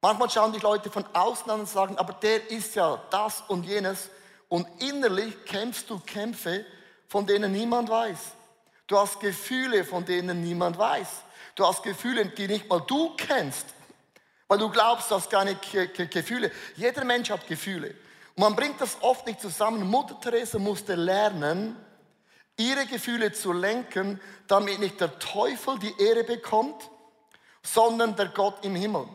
Manchmal 0.00 0.30
schauen 0.30 0.52
die 0.52 0.60
Leute 0.60 0.90
von 0.90 1.04
außen 1.12 1.50
an 1.50 1.60
und 1.60 1.68
sagen, 1.68 1.98
aber 1.98 2.12
der 2.14 2.50
ist 2.50 2.74
ja 2.76 3.00
das 3.10 3.42
und 3.48 3.64
jenes. 3.64 4.10
Und 4.48 4.66
innerlich 4.80 5.44
kämpfst 5.44 5.90
du 5.90 5.98
Kämpfe, 6.00 6.64
von 7.08 7.26
denen 7.26 7.52
niemand 7.52 7.88
weiß. 7.88 8.18
Du 8.86 8.96
hast 8.98 9.20
Gefühle, 9.20 9.84
von 9.84 10.04
denen 10.04 10.40
niemand 10.40 10.78
weiß. 10.78 11.08
Du 11.54 11.66
hast 11.66 11.82
Gefühle, 11.82 12.26
die 12.26 12.46
nicht 12.46 12.68
mal 12.68 12.80
du 12.80 13.14
kennst. 13.16 13.66
Weil 14.46 14.58
du 14.58 14.70
glaubst, 14.70 15.10
du 15.10 15.16
hast 15.16 15.28
keine 15.28 15.56
Gefühle. 15.56 16.50
Jeder 16.76 17.04
Mensch 17.04 17.30
hat 17.30 17.46
Gefühle. 17.46 17.94
Und 18.34 18.42
man 18.42 18.56
bringt 18.56 18.80
das 18.80 18.96
oft 19.00 19.26
nicht 19.26 19.40
zusammen. 19.40 19.86
Mutter 19.86 20.18
Teresa 20.20 20.58
musste 20.58 20.94
lernen, 20.94 21.76
ihre 22.56 22.86
Gefühle 22.86 23.32
zu 23.32 23.52
lenken, 23.52 24.20
damit 24.46 24.78
nicht 24.78 25.00
der 25.00 25.18
Teufel 25.18 25.78
die 25.78 25.94
Ehre 26.00 26.24
bekommt, 26.24 26.88
sondern 27.72 28.16
der 28.16 28.28
Gott 28.28 28.64
im 28.64 28.74
Himmel. 28.74 29.06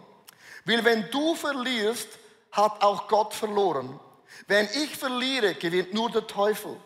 Weil 0.65 0.83
wenn 0.86 1.10
du 1.12 1.36
verlierst, 1.36 2.07
hat 2.51 2.81
auch 2.81 3.07
Gott 3.07 3.33
verloren. 3.33 4.00
Wenn 4.48 4.65
ich 4.65 4.95
verliere, 4.95 5.55
gewinnt 5.55 5.93
nur 5.93 6.10
der 6.10 6.27
Teufel. 6.27 6.77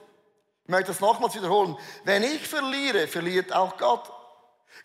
Ich 0.64 0.70
möchte 0.70 0.88
das 0.88 1.00
nochmals 1.00 1.36
wiederholen. 1.36 1.78
Wenn 2.04 2.24
ich 2.24 2.48
verliere, 2.48 3.08
verliert 3.08 3.54
auch 3.54 3.78
Gott. 3.78 4.12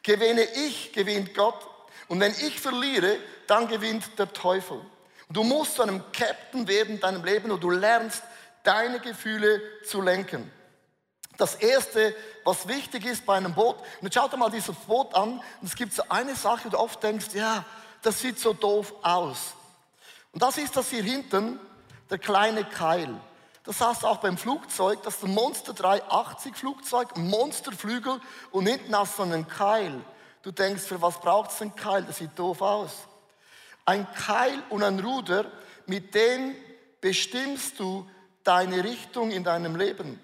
Gewinne 0.02 0.42
ich, 0.42 0.92
gewinnt 0.92 1.34
Gott. 1.34 1.66
Und 2.08 2.20
wenn 2.20 2.32
ich 2.32 2.60
verliere, 2.60 3.18
dann 3.46 3.68
gewinnt 3.68 4.18
der 4.18 4.32
Teufel. 4.32 4.80
Du 5.30 5.42
musst 5.42 5.76
zu 5.76 5.82
einem 5.82 6.02
Captain 6.12 6.68
werden 6.68 6.96
in 6.96 7.00
deinem 7.00 7.24
Leben 7.24 7.50
und 7.50 7.62
du 7.62 7.70
lernst, 7.70 8.22
deine 8.64 9.00
Gefühle 9.00 9.60
zu 9.84 10.00
lenken. 10.00 10.50
Das 11.42 11.56
Erste, 11.56 12.14
was 12.44 12.68
wichtig 12.68 13.04
ist 13.04 13.26
bei 13.26 13.34
einem 13.34 13.52
Boot, 13.52 13.75
und 14.00 14.02
jetzt 14.02 14.14
schau 14.14 14.37
mal 14.37 14.49
dieses 14.49 14.76
Boot 14.76 15.12
an, 15.12 15.40
und 15.61 15.66
es 15.66 15.75
gibt 15.75 15.92
so 15.92 16.04
eine 16.08 16.37
Sache, 16.37 16.66
wo 16.66 16.68
du 16.68 16.78
oft 16.78 17.02
denkst, 17.02 17.34
ja, 17.34 17.64
das 18.00 18.20
sieht 18.20 18.38
so 18.38 18.52
doof 18.52 18.94
aus. 19.02 19.54
Und 20.30 20.40
das 20.40 20.56
ist 20.56 20.76
das 20.76 20.90
hier 20.90 21.02
hinten, 21.02 21.58
der 22.11 22.18
kleine 22.18 22.62
Keil. 22.62 23.08
Das 23.64 23.80
hast 23.80 24.04
du 24.04 24.06
auch 24.06 24.18
beim 24.18 24.38
Flugzeug, 24.38 25.02
das 25.02 25.16
ist 25.16 25.25
ein 25.25 25.34
Monster 25.34 25.72
380 25.72 26.54
Flugzeug, 26.54 27.16
Monsterflügel 27.16 28.20
und 28.52 28.66
hinten 28.66 28.96
hast 28.96 29.18
du 29.18 29.25
einen 29.25 29.49
Keil. 29.49 30.00
Du 30.44 30.52
denkst, 30.52 30.84
für 30.84 31.02
was 31.02 31.18
braucht 31.18 31.50
es 31.50 31.61
einen 31.61 31.75
Keil? 31.75 32.04
Das 32.04 32.18
sieht 32.18 32.38
doof 32.38 32.62
aus. 32.62 32.92
Ein 33.84 34.06
Keil 34.14 34.62
und 34.70 34.84
ein 34.84 35.00
Ruder, 35.00 35.46
mit 35.87 36.14
dem 36.14 36.54
bestimmst 37.00 37.80
du 37.80 38.08
deine 38.44 38.84
Richtung 38.84 39.32
in 39.32 39.42
deinem 39.42 39.75
Leben. 39.75 40.20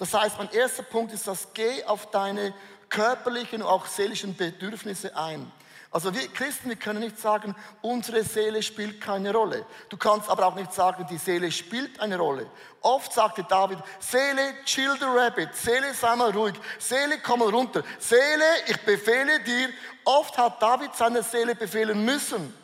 Das 0.00 0.14
heißt, 0.14 0.38
mein 0.38 0.50
erster 0.52 0.82
Punkt 0.82 1.12
ist 1.12 1.26
das, 1.26 1.48
geh 1.52 1.84
auf 1.84 2.10
deine 2.10 2.54
körperlichen 2.88 3.60
und 3.60 3.68
auch 3.68 3.84
seelischen 3.84 4.34
Bedürfnisse 4.34 5.14
ein. 5.14 5.52
Also 5.90 6.14
wir 6.14 6.26
Christen, 6.28 6.70
wir 6.70 6.76
können 6.76 7.00
nicht 7.00 7.18
sagen, 7.18 7.54
unsere 7.82 8.24
Seele 8.24 8.62
spielt 8.62 8.98
keine 8.98 9.30
Rolle. 9.30 9.66
Du 9.90 9.98
kannst 9.98 10.30
aber 10.30 10.46
auch 10.46 10.54
nicht 10.54 10.72
sagen, 10.72 11.06
die 11.10 11.18
Seele 11.18 11.52
spielt 11.52 12.00
eine 12.00 12.16
Rolle. 12.16 12.48
Oft 12.80 13.12
sagte 13.12 13.44
David, 13.44 13.78
Seele, 13.98 14.54
chill 14.64 14.96
the 14.98 15.04
rabbit, 15.04 15.54
Seele, 15.54 15.92
sei 15.92 16.16
mal 16.16 16.30
ruhig, 16.30 16.54
Seele, 16.78 17.18
komm 17.18 17.40
mal 17.40 17.50
runter, 17.50 17.82
Seele, 17.98 18.44
ich 18.68 18.80
befehle 18.80 19.40
dir. 19.40 19.68
Oft 20.06 20.38
hat 20.38 20.62
David 20.62 20.94
seine 20.94 21.22
Seele 21.22 21.54
befehlen 21.54 22.06
müssen. 22.06 22.54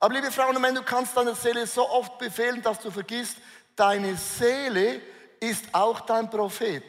Aber 0.00 0.14
liebe 0.14 0.32
Frauen 0.32 0.56
und 0.56 0.62
Männer, 0.62 0.80
du 0.80 0.84
kannst 0.84 1.16
deine 1.16 1.36
Seele 1.36 1.64
so 1.64 1.88
oft 1.88 2.18
befehlen, 2.18 2.60
dass 2.60 2.80
du 2.80 2.90
vergisst, 2.90 3.36
deine 3.76 4.16
Seele 4.16 5.00
ist 5.40 5.64
auch 5.72 6.00
dein 6.00 6.30
Prophet. 6.30 6.84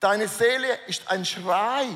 Deine 0.00 0.28
Seele 0.28 0.78
ist 0.86 1.10
ein 1.10 1.24
Schrei. 1.24 1.86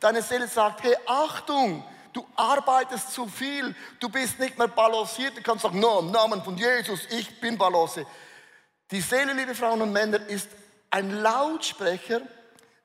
Deine 0.00 0.22
Seele 0.22 0.46
sagt, 0.46 0.82
hey, 0.82 0.96
Achtung, 1.06 1.84
du 2.12 2.26
arbeitest 2.36 3.12
zu 3.12 3.26
viel, 3.26 3.74
du 4.00 4.08
bist 4.08 4.38
nicht 4.38 4.56
mehr 4.58 4.68
balanciert, 4.68 5.36
du 5.36 5.42
kannst 5.42 5.62
sagen, 5.62 5.80
no, 5.80 6.00
im 6.00 6.10
Namen 6.10 6.42
von 6.42 6.56
Jesus, 6.56 7.00
ich 7.10 7.40
bin 7.40 7.58
Balance. 7.58 8.06
Die 8.90 9.00
Seele, 9.00 9.32
liebe 9.32 9.54
Frauen 9.54 9.82
und 9.82 9.92
Männer, 9.92 10.26
ist 10.28 10.48
ein 10.90 11.20
Lautsprecher, 11.20 12.22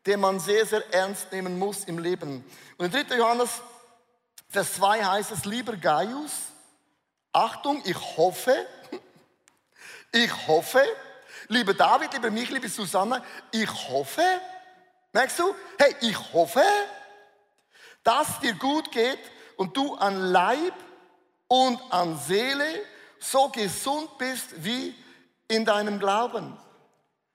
den 0.05 0.19
man 0.19 0.39
sehr, 0.39 0.65
sehr 0.65 0.93
ernst 0.93 1.31
nehmen 1.31 1.57
muss 1.57 1.85
im 1.85 1.99
Leben. 1.99 2.43
Und 2.77 2.93
in 2.93 3.07
3. 3.07 3.15
Johannes, 3.15 3.61
Vers 4.49 4.73
2 4.73 5.03
heißt 5.03 5.31
es, 5.31 5.45
lieber 5.45 5.77
Gaius, 5.77 6.31
Achtung, 7.31 7.81
ich 7.85 7.97
hoffe, 8.17 8.53
ich 10.11 10.47
hoffe, 10.47 10.83
lieber 11.53 11.73
David, 11.73 12.13
lieber 12.13 12.31
mich, 12.31 12.49
liebe 12.49 12.67
Susanne, 12.67 13.23
ich 13.51 13.69
hoffe, 13.89 14.23
merkst 15.11 15.39
du, 15.39 15.55
hey, 15.77 15.95
ich 16.01 16.33
hoffe, 16.33 16.63
dass 18.03 18.39
dir 18.39 18.53
gut 18.55 18.91
geht 18.91 19.19
und 19.55 19.77
du 19.77 19.95
an 19.95 20.17
Leib 20.17 20.73
und 21.47 21.79
an 21.91 22.17
Seele 22.17 22.81
so 23.19 23.49
gesund 23.49 24.17
bist 24.17 24.63
wie 24.63 24.93
in 25.47 25.63
deinem 25.65 25.99
Glauben. 25.99 26.57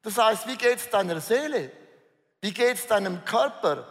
Das 0.03 0.19
heißt, 0.19 0.47
wie 0.47 0.57
geht 0.57 0.79
es 0.79 0.91
deiner 0.91 1.21
Seele? 1.21 1.71
Wie 2.41 2.53
geht 2.53 2.77
es 2.77 2.87
deinem 2.87 3.25
Körper? 3.25 3.87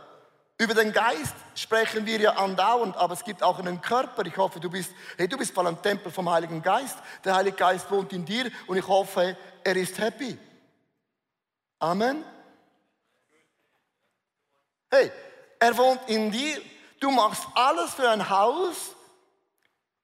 Über 0.59 0.73
den 0.73 0.91
Geist 0.91 1.35
sprechen 1.53 2.05
wir 2.07 2.19
ja 2.19 2.31
andauernd, 2.31 2.97
aber 2.97 3.13
es 3.13 3.23
gibt 3.23 3.43
auch 3.43 3.59
einen 3.59 3.79
Körper. 3.79 4.25
Ich 4.25 4.37
hoffe, 4.37 4.59
du 4.59 4.71
bist, 4.71 4.91
hey, 5.15 5.27
du 5.27 5.37
bist 5.37 5.53
voll 5.53 5.67
ein 5.67 5.79
Tempel 5.81 6.11
vom 6.11 6.29
Heiligen 6.29 6.63
Geist. 6.63 6.97
Der 7.23 7.35
Heilige 7.35 7.57
Geist 7.57 7.91
wohnt 7.91 8.11
in 8.11 8.25
dir 8.25 8.49
und 8.65 8.75
ich 8.75 8.87
hoffe, 8.87 9.37
er 9.63 9.75
ist 9.75 9.99
happy. 9.99 10.37
Amen. 11.77 12.25
Hey, 14.89 15.11
er 15.59 15.77
wohnt 15.77 16.01
in 16.07 16.31
dir. 16.31 16.59
Du 16.99 17.11
machst 17.11 17.43
alles 17.53 17.93
für 17.93 18.09
ein 18.09 18.27
Haus. 18.27 18.95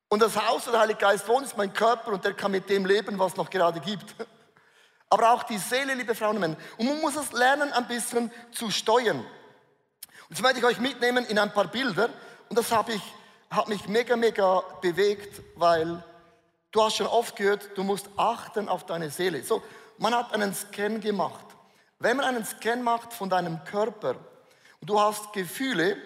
Und 0.07 0.21
das 0.21 0.35
Haus, 0.35 0.67
wo 0.67 0.71
der 0.71 0.81
Heilige 0.81 0.99
Geist 0.99 1.27
wohnt, 1.27 1.47
ist 1.47 1.57
mein 1.57 1.73
Körper 1.73 2.11
und 2.11 2.23
der 2.23 2.35
kann 2.35 2.51
mit 2.51 2.69
dem 2.69 2.85
leben, 2.85 3.17
was 3.17 3.31
es 3.31 3.37
noch 3.37 3.49
gerade 3.49 3.79
gibt. 3.79 4.13
Aber 5.09 5.31
auch 5.31 5.41
die 5.41 5.57
Seele, 5.57 5.95
liebe 5.95 6.13
Frauen 6.13 6.35
und 6.35 6.41
Männer. 6.41 6.57
Und 6.77 6.85
man 6.85 7.01
muss 7.01 7.15
es 7.15 7.31
lernen, 7.31 7.73
ein 7.73 7.87
bisschen 7.87 8.31
zu 8.51 8.69
steuern. 8.69 9.25
Jetzt 10.33 10.41
möchte 10.41 10.57
ich 10.57 10.65
euch 10.65 10.79
mitnehmen 10.79 11.27
in 11.27 11.37
ein 11.37 11.53
paar 11.53 11.67
Bilder. 11.67 12.09
Und 12.49 12.57
das 12.57 12.71
habe 12.71 12.93
ich, 12.93 13.01
hat 13.51 13.67
mich 13.67 13.87
mega, 13.87 14.15
mega 14.15 14.63
bewegt, 14.81 15.43
weil 15.55 16.03
du 16.71 16.81
hast 16.81 16.95
schon 16.95 17.05
oft 17.05 17.35
gehört, 17.35 17.69
du 17.75 17.83
musst 17.83 18.09
achten 18.17 18.67
auf 18.67 18.83
deine 18.83 19.11
Seele. 19.11 19.43
So, 19.43 19.61
man 19.99 20.15
hat 20.15 20.33
einen 20.33 20.55
Scan 20.55 20.99
gemacht. 20.99 21.45
Wenn 21.99 22.17
man 22.17 22.25
einen 22.25 22.43
Scan 22.45 22.81
macht 22.81 23.13
von 23.13 23.29
deinem 23.29 23.63
Körper, 23.63 24.15
und 24.81 24.89
du 24.89 24.99
hast 24.99 25.31
Gefühle, 25.33 25.97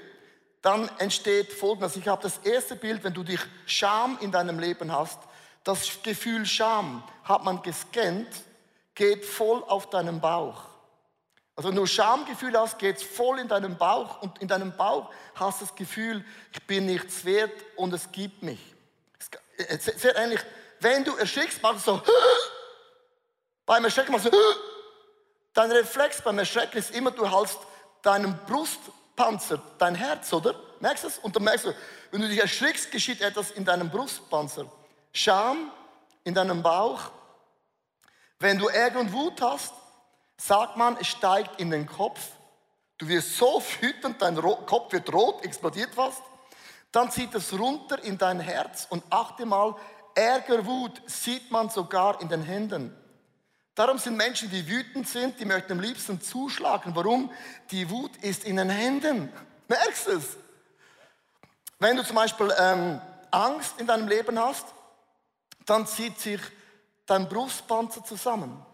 dann 0.62 0.92
entsteht 0.98 1.54
Folgendes. 1.54 1.96
Ich 1.96 2.10
habe 2.10 2.22
das 2.22 2.40
erste 2.40 2.76
Bild, 2.76 3.06
wenn 3.06 3.14
du 3.14 3.24
dich 3.24 3.40
Scham 3.66 4.18
in 4.20 4.34
deinem 4.34 4.60
Leben 4.60 4.92
hast, 4.92 5.20
das 5.64 6.04
Gefühl 6.04 6.46
Scham 6.46 7.02
hat 7.24 7.46
man 7.46 7.62
gescannt, 7.62 8.28
geht 8.94 9.24
voll 9.24 9.64
auf 9.64 9.90
deinen 9.90 10.20
Bauch. 10.20 10.77
Also 11.58 11.70
wenn 11.70 11.76
du 11.76 11.88
Schamgefühl 11.88 12.56
hast, 12.58 12.78
geht 12.78 12.98
es 12.98 13.04
voll 13.04 13.40
in 13.40 13.48
deinen 13.48 13.78
Bauch 13.78 14.22
und 14.22 14.38
in 14.38 14.48
deinem 14.48 14.78
Bauch 14.78 15.10
hast 15.34 15.60
du 15.60 15.66
das 15.66 15.76
Gefühl, 15.76 16.24
ich 16.54 16.62
bin 16.68 16.86
nichts 16.86 17.26
wert 17.26 17.52
und 17.76 17.92
es 17.94 18.12
gibt 18.12 18.44
mich. 18.44 18.60
Sehr 19.80 20.16
ähnlich, 20.16 20.40
wenn 20.80 21.04
du 21.04 21.16
erschrickst, 21.16 21.64
machst 21.64 21.88
du 21.88 21.94
so, 21.94 22.02
beim 23.66 23.84
Erschrecken 23.84 24.12
machst 24.12 24.28
du, 24.28 24.32
dein 25.54 25.72
Reflex 25.72 26.22
beim 26.22 26.38
Erschrecken 26.38 26.78
ist 26.78 26.96
immer, 26.96 27.10
du 27.10 27.26
hältst 27.28 27.58
deinem 28.04 28.38
Brustpanzer 28.46 29.60
dein 29.80 29.96
Herz, 29.96 30.32
oder? 30.32 30.54
Merkst 30.80 31.06
du 31.06 31.08
das? 31.08 31.18
Und 31.18 31.36
dann 31.36 31.44
merkst 31.44 31.66
du, 31.66 31.74
wenn 32.12 32.22
du 32.22 32.28
dich 32.28 32.40
erschrickst, 32.40 32.92
geschieht 32.92 33.20
etwas 33.22 33.50
in 33.50 33.66
deinem 33.66 33.90
Brustpanzer. 33.90 34.72
Scham 35.12 35.72
in 36.24 36.36
deinem 36.36 36.62
Bauch. 36.62 37.10
Wenn 38.38 38.60
du 38.60 38.68
Ärger 38.68 39.00
und 39.00 39.12
Wut 39.12 39.42
hast, 39.42 39.74
sagt 40.38 40.78
man, 40.78 40.98
es 41.00 41.08
steigt 41.08 41.60
in 41.60 41.72
den 41.72 41.88
Kopf. 41.88 42.20
Du 42.98 43.08
wirst 43.08 43.38
so 43.38 43.62
wütend, 43.82 44.22
dein 44.22 44.36
Kopf 44.36 44.92
wird 44.94 45.12
rot, 45.14 45.44
explodiert 45.44 45.94
fast. 45.94 46.22
Dann 46.92 47.12
zieht 47.12 47.34
es 47.36 47.58
runter 47.58 48.04
in 48.04 48.18
dein 48.18 48.40
Herz 48.40 48.88
und 48.90 49.04
achte 49.10 49.46
mal, 49.46 49.76
Ärger, 50.16 50.66
Wut 50.66 51.02
sieht 51.06 51.52
man 51.52 51.70
sogar 51.70 52.20
in 52.22 52.30
den 52.30 52.42
Händen. 52.42 52.96
Darum 53.76 54.00
sind 54.00 54.18
Menschen, 54.18 54.50
die 54.50 54.68
wütend 54.68 55.08
sind, 55.08 55.40
die 55.40 55.46
möchten 55.46 55.74
am 55.74 55.80
liebsten 55.80 56.20
zuschlagen. 56.20 56.96
Warum? 56.96 57.32
Die 57.70 57.88
Wut 57.92 58.18
ist 58.18 58.44
in 58.44 58.56
den 58.56 58.72
Händen. 58.72 59.32
Merkst 59.68 60.08
du 60.08 60.12
es? 60.14 60.38
Wenn 61.78 61.96
du 61.96 62.04
zum 62.04 62.16
Beispiel 62.16 62.52
ähm, 62.58 63.00
Angst 63.30 63.80
in 63.80 63.86
deinem 63.86 64.08
Leben 64.08 64.40
hast, 64.40 64.66
dann 65.68 65.86
zieht 65.86 66.20
sich 66.20 66.42
dein 67.06 67.30
Brustpanzer 67.30 68.04
zusammen. 68.04 68.66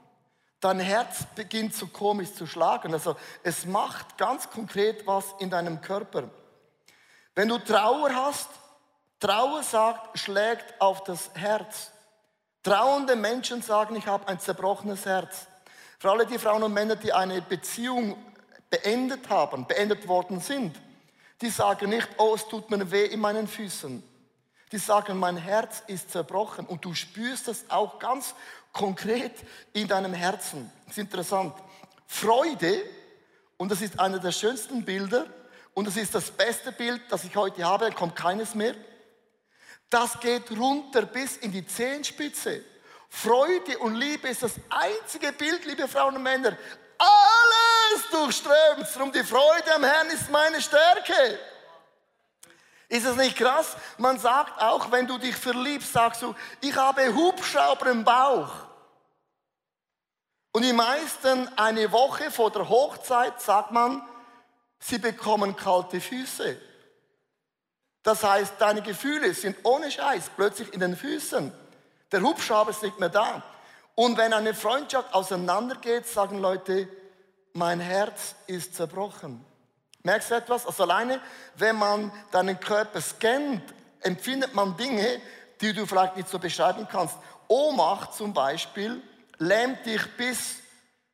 Dein 0.64 0.80
Herz 0.80 1.26
beginnt 1.36 1.76
so 1.76 1.88
komisch 1.88 2.34
zu 2.34 2.48
schlagen. 2.48 2.94
Also 2.94 3.18
es 3.44 3.66
macht 3.66 4.18
ganz 4.18 4.50
konkret 4.50 5.06
was 5.06 5.26
in 5.40 5.50
deinem 5.50 5.82
Körper. 5.82 6.30
Wenn 7.36 7.50
du 7.50 7.58
Trauer 7.58 8.16
hast, 8.16 8.48
Trauer 9.20 9.62
sagt, 9.62 10.18
schlägt 10.18 10.80
auf 10.80 11.04
das 11.04 11.32
Herz. 11.34 11.92
Trauernde 12.64 13.18
Menschen 13.18 13.62
sagen, 13.62 13.98
ich 13.98 14.08
habe 14.08 14.26
ein 14.30 14.40
zerbrochenes 14.40 15.06
Herz. 15.06 15.48
Für 16.00 16.12
alle 16.12 16.26
die 16.26 16.40
Frauen 16.40 16.64
und 16.64 16.74
Männer, 16.74 16.96
die 16.96 17.12
eine 17.12 17.42
Beziehung 17.42 18.16
beendet 18.70 19.30
haben, 19.30 19.68
beendet 19.68 20.08
worden 20.08 20.40
sind, 20.40 20.80
die 21.42 21.50
sagen 21.50 21.90
nicht, 21.90 22.08
oh, 22.18 22.36
es 22.36 22.48
tut 22.48 22.72
mir 22.72 22.90
weh 22.90 23.08
in 23.08 23.20
meinen 23.20 23.50
Füßen. 23.50 24.02
Die 24.74 24.80
sagen, 24.80 25.20
mein 25.20 25.38
Herz 25.38 25.84
ist 25.86 26.10
zerbrochen 26.10 26.66
und 26.66 26.84
du 26.84 26.96
spürst 26.96 27.48
es 27.48 27.70
auch 27.70 28.00
ganz 28.00 28.34
konkret 28.72 29.32
in 29.72 29.88
deinem 29.88 30.16
Herzen. 30.16 30.72
Das 30.88 30.94
ist 30.94 30.98
interessant. 30.98 31.54
Freude, 32.08 32.82
und 33.58 33.70
das 33.70 33.84
ist 33.84 34.00
einer 34.00 34.18
der 34.18 34.32
schönsten 34.32 34.84
Bilder, 34.84 35.28
und 35.76 35.86
das 35.86 35.96
ist 35.96 36.16
das 36.16 36.32
beste 36.32 36.72
Bild, 36.72 37.04
das 37.10 37.24
ich 37.24 37.36
heute 37.36 37.64
habe, 37.64 37.92
kommt 37.92 38.16
keines 38.16 38.56
mehr. 38.56 38.74
Das 39.92 40.20
geht 40.20 40.50
runter 40.50 41.04
bis 41.04 41.38
in 41.38 41.52
die 41.52 41.68
Zehenspitze. 41.68 42.64
Freude 43.10 43.78
und 43.78 43.94
Liebe 43.94 44.28
ist 44.28 44.42
das 44.42 44.54
einzige 44.72 45.34
Bild, 45.34 45.66
liebe 45.66 45.88
Frauen 45.88 46.16
und 46.16 46.24
Männer. 46.24 46.58
Alles 46.98 48.10
durchströmt. 48.10 48.88
Darum 48.96 49.12
die 49.12 49.24
Freude 49.24 49.76
am 49.76 49.84
Herrn 49.84 50.08
ist 50.08 50.32
meine 50.32 50.60
Stärke. 50.60 51.38
Ist 52.90 53.06
es 53.06 53.16
nicht 53.16 53.38
krass? 53.38 53.76
Man 53.98 54.20
sagt 54.20 54.62
auch, 54.62 54.92
wenn 54.92 55.08
du 55.08 55.18
dich 55.18 55.36
verliebst, 55.36 55.94
sagst 55.94 56.22
du, 56.22 56.36
ich 56.62 56.76
habe 56.76 57.14
Hubschrauber 57.14 57.90
im 57.90 58.04
Bauch. 58.04 58.52
Und 60.52 60.64
die 60.64 60.74
meisten 60.74 61.48
eine 61.58 61.92
Woche 61.92 62.30
vor 62.30 62.52
der 62.52 62.70
Hochzeit 62.70 63.42
sagt 63.42 63.72
man, 63.72 64.02
sie 64.80 65.00
bekommen 65.00 65.56
kalte 65.56 66.00
Füße. 66.00 66.58
Das 68.04 68.24
heißt, 68.24 68.56
deine 68.60 68.82
Gefühle 68.82 69.34
sind 69.34 69.58
ohne 69.64 69.90
Scheiß 69.90 70.30
plötzlich 70.36 70.72
in 70.74 70.82
den 70.82 70.96
Füßen. 70.96 71.52
Der 72.12 72.22
Hubschrauber 72.22 72.70
ist 72.70 72.84
nicht 72.84 73.00
mehr 73.00 73.10
da. 73.10 73.42
Und 73.96 74.18
wenn 74.18 74.34
eine 74.34 74.54
Freundschaft 74.54 75.14
auseinandergeht, 75.14 76.06
sagen 76.06 76.40
Leute, 76.40 76.88
mein 77.54 77.80
Herz 77.80 78.36
ist 78.46 78.76
zerbrochen. 78.76 79.44
Merkst 80.04 80.32
du 80.32 80.36
etwas? 80.36 80.66
Also 80.66 80.84
alleine, 80.84 81.22
wenn 81.56 81.78
man 81.78 82.12
deinen 82.32 82.60
Körper 82.60 83.00
scannt, 83.02 83.64
empfindet 84.02 84.54
man 84.54 84.76
Dinge, 84.76 85.22
die 85.62 85.74
du 85.74 85.86
vielleicht 85.86 86.18
nicht 86.18 86.30
so 86.30 86.40
beschreiben 86.40 86.88
kannst. 86.92 87.16
Ohnmacht 87.48 88.14
zum 88.14 88.34
Beispiel 88.34 89.02
lähmt 89.38 89.86
dich 89.86 90.02
bis 90.18 90.58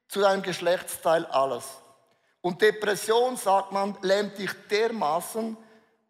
zu 0.08 0.22
deinem 0.22 0.42
Geschlechtsteil 0.42 1.26
alles. 1.28 1.66
Und 2.42 2.62
Depression, 2.62 3.38
sagt 3.38 3.72
man, 3.72 3.96
lähmt 4.02 4.38
dich 4.38 4.52
dermaßen, 4.72 5.56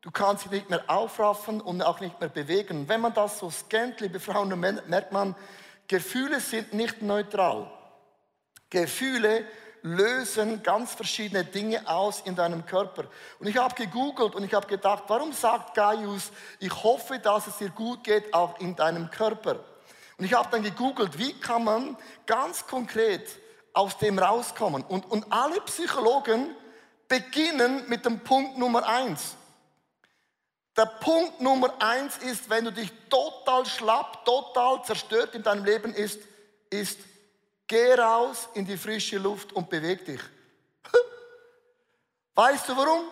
du 0.02 0.12
kannst 0.12 0.46
dich 0.46 0.52
nicht 0.52 0.70
mehr 0.70 0.84
aufraffen 0.88 1.60
und 1.60 1.82
auch 1.82 2.00
nicht 2.00 2.20
mehr 2.20 2.30
bewegen. 2.30 2.88
Wenn 2.88 3.02
man 3.02 3.14
das 3.14 3.40
so 3.40 3.50
scannt, 3.50 4.00
liebe 4.00 4.20
Frauen 4.20 4.54
und 4.54 4.60
Männer, 4.60 4.84
merkt 4.88 5.12
man, 5.12 5.36
Gefühle 5.88 6.40
sind 6.40 6.74
nicht 6.74 7.02
neutral. 7.02 7.70
Gefühle 8.70 9.46
lösen 9.82 10.62
ganz 10.64 10.94
verschiedene 10.94 11.46
Dinge 11.46 11.88
aus 11.88 12.22
in 12.22 12.36
deinem 12.36 12.66
Körper. 12.66 13.06
Und 13.40 13.48
ich 13.48 13.58
habe 13.58 13.76
gegoogelt 13.76 14.36
und 14.36 14.44
ich 14.44 14.54
habe 14.54 14.68
gedacht, 14.68 15.04
warum 15.08 15.34
sagt 15.34 15.76
Gaius, 15.76 16.32
ich 16.60 16.84
hoffe, 16.84 17.20
dass 17.20 17.48
es 17.48 17.58
dir 17.58 17.70
gut 17.70 18.04
geht, 18.04 18.34
auch 18.34 18.60
in 18.60 18.76
deinem 18.76 19.10
Körper. 19.10 19.60
Und 20.18 20.26
ich 20.26 20.34
habe 20.34 20.50
dann 20.52 20.64
gegoogelt, 20.64 21.18
wie 21.18 21.34
kann 21.40 21.64
man 21.64 21.98
ganz 22.26 22.68
konkret 22.68 23.30
aus 23.74 23.98
dem 23.98 24.20
rauskommen. 24.20 24.84
Und, 24.84 25.10
und 25.10 25.32
alle 25.32 25.62
Psychologen 25.62 26.56
beginnen 27.08 27.84
mit 27.88 28.06
dem 28.06 28.20
Punkt 28.20 28.58
Nummer 28.58 28.86
eins. 28.88 29.36
Der 30.76 30.86
Punkt 30.86 31.42
Nummer 31.42 31.74
eins 31.80 32.18
ist, 32.18 32.50
wenn 32.50 32.66
du 32.66 32.72
dich 32.72 32.92
total 33.10 33.66
schlapp, 33.66 34.24
total 34.26 34.84
zerstört 34.84 35.36
in 35.36 35.44
deinem 35.44 35.66
Leben 35.66 35.94
ist, 35.94 36.22
ist, 36.70 37.00
geh 37.70 37.94
raus 37.94 38.50
in 38.56 38.66
die 38.66 38.76
frische 38.76 39.18
Luft 39.18 39.54
und 39.54 39.70
beweg 39.70 40.04
dich. 40.04 40.20
Weißt 42.36 42.68
du 42.68 42.76
warum? 42.76 43.06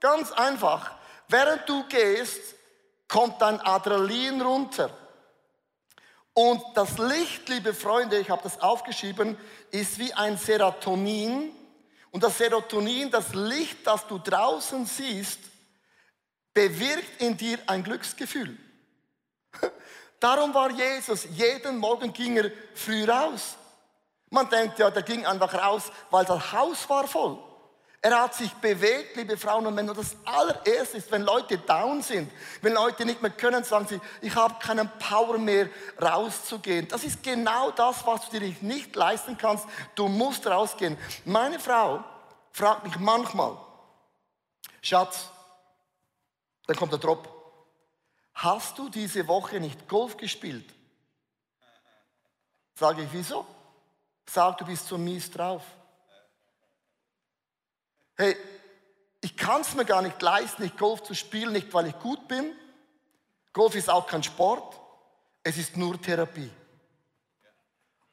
Ganz 0.00 0.32
einfach. 0.32 0.92
Während 1.28 1.68
du 1.68 1.84
gehst, 1.88 2.54
kommt 3.08 3.42
dein 3.42 3.60
Adrenalin 3.60 4.40
runter. 4.40 4.96
Und 6.32 6.62
das 6.74 6.98
Licht, 6.98 7.48
liebe 7.48 7.74
Freunde, 7.74 8.18
ich 8.18 8.30
habe 8.30 8.42
das 8.42 8.60
aufgeschrieben, 8.60 9.36
ist 9.70 9.98
wie 9.98 10.12
ein 10.12 10.38
Serotonin. 10.38 11.52
Und 12.10 12.22
das 12.22 12.38
Serotonin, 12.38 13.10
das 13.10 13.34
Licht, 13.34 13.86
das 13.86 14.06
du 14.06 14.18
draußen 14.18 14.86
siehst, 14.86 15.40
bewirkt 16.54 17.20
in 17.20 17.36
dir 17.36 17.58
ein 17.66 17.82
Glücksgefühl. 17.82 18.56
Darum 20.20 20.54
war 20.54 20.70
Jesus, 20.70 21.26
jeden 21.30 21.78
Morgen 21.78 22.12
ging 22.12 22.36
er 22.36 22.52
früh 22.74 23.04
raus. 23.04 23.56
Man 24.28 24.48
denkt 24.50 24.78
ja, 24.78 24.90
der 24.90 25.02
ging 25.02 25.24
einfach 25.24 25.54
raus, 25.54 25.90
weil 26.10 26.24
das 26.24 26.52
Haus 26.52 26.88
war 26.88 27.06
voll. 27.06 27.38
Er 28.02 28.22
hat 28.22 28.34
sich 28.34 28.52
bewegt, 28.54 29.16
liebe 29.16 29.36
Frauen 29.36 29.66
und 29.66 29.74
Männer. 29.74 29.94
Das 29.94 30.16
allererste 30.24 30.98
ist, 30.98 31.10
wenn 31.10 31.22
Leute 31.22 31.58
down 31.58 32.02
sind, 32.02 32.30
wenn 32.62 32.74
Leute 32.74 33.04
nicht 33.04 33.20
mehr 33.20 33.32
können, 33.32 33.64
sagen 33.64 33.86
sie, 33.88 34.00
ich 34.20 34.34
habe 34.34 34.54
keinen 34.60 34.88
Power 34.98 35.38
mehr 35.38 35.68
rauszugehen. 36.00 36.86
Das 36.86 37.02
ist 37.02 37.22
genau 37.22 37.70
das, 37.72 38.06
was 38.06 38.28
du 38.28 38.38
dir 38.38 38.54
nicht 38.60 38.94
leisten 38.94 39.36
kannst. 39.36 39.66
Du 39.94 40.06
musst 40.08 40.46
rausgehen. 40.46 40.96
Meine 41.24 41.58
Frau 41.58 42.04
fragt 42.52 42.84
mich 42.84 42.96
manchmal, 42.98 43.56
Schatz, 44.82 45.28
dann 46.66 46.76
kommt 46.76 46.92
der 46.92 47.00
Drop. 47.00 47.28
Hast 48.34 48.78
du 48.78 48.88
diese 48.88 49.26
Woche 49.26 49.58
nicht 49.58 49.88
Golf 49.88 50.16
gespielt? 50.16 50.72
Sage 52.74 53.02
ich, 53.02 53.08
wieso? 53.10 53.46
Sag, 54.28 54.58
du 54.58 54.64
bist 54.64 54.86
so 54.86 54.98
mies 54.98 55.30
drauf. 55.30 55.62
Hey, 58.16 58.36
ich 59.20 59.36
kann 59.36 59.60
es 59.60 59.74
mir 59.74 59.84
gar 59.84 60.02
nicht 60.02 60.20
leisten, 60.20 60.62
nicht 60.62 60.78
Golf 60.78 61.02
zu 61.02 61.14
spielen, 61.14 61.52
nicht 61.52 61.72
weil 61.72 61.88
ich 61.88 61.98
gut 61.98 62.26
bin. 62.28 62.56
Golf 63.52 63.74
ist 63.74 63.88
auch 63.88 64.06
kein 64.06 64.22
Sport, 64.22 64.78
es 65.42 65.56
ist 65.56 65.76
nur 65.76 66.00
Therapie. 66.00 66.50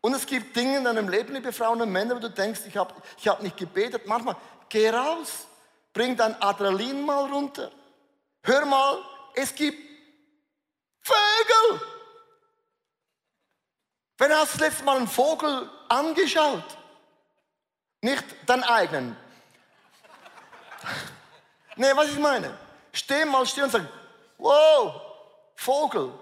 Und 0.01 0.13
es 0.13 0.25
gibt 0.25 0.55
Dinge 0.55 0.77
in 0.77 0.83
deinem 0.83 1.07
Leben, 1.07 1.33
liebe 1.33 1.53
Frauen 1.53 1.81
und 1.81 1.91
Männer, 1.91 2.15
wo 2.15 2.19
du 2.19 2.29
denkst, 2.29 2.61
ich 2.67 2.75
habe 2.75 2.93
ich 3.17 3.27
hab 3.27 3.41
nicht 3.41 3.55
gebetet. 3.55 4.05
Manchmal, 4.05 4.35
geh 4.67 4.89
raus, 4.89 5.47
bring 5.93 6.17
dein 6.17 6.39
Adrenalin 6.41 7.05
mal 7.05 7.31
runter. 7.31 7.71
Hör 8.43 8.65
mal, 8.65 9.01
es 9.35 9.55
gibt 9.55 9.77
Vögel. 11.01 11.92
Wenn 14.17 14.31
hast 14.31 14.53
du 14.53 14.57
das 14.59 14.67
letzte 14.67 14.83
Mal 14.83 14.97
einen 14.97 15.07
Vogel 15.07 15.69
angeschaut? 15.89 16.77
Nicht 18.01 18.23
deinen 18.45 18.63
eigenen. 18.63 19.17
nee, 21.75 21.91
was 21.95 22.09
ich 22.09 22.19
meine? 22.19 22.57
Steh 22.91 23.25
mal 23.25 23.45
still 23.45 23.63
und 23.63 23.71
sag, 23.71 23.87
wow, 24.37 25.01
Vogel. 25.55 26.13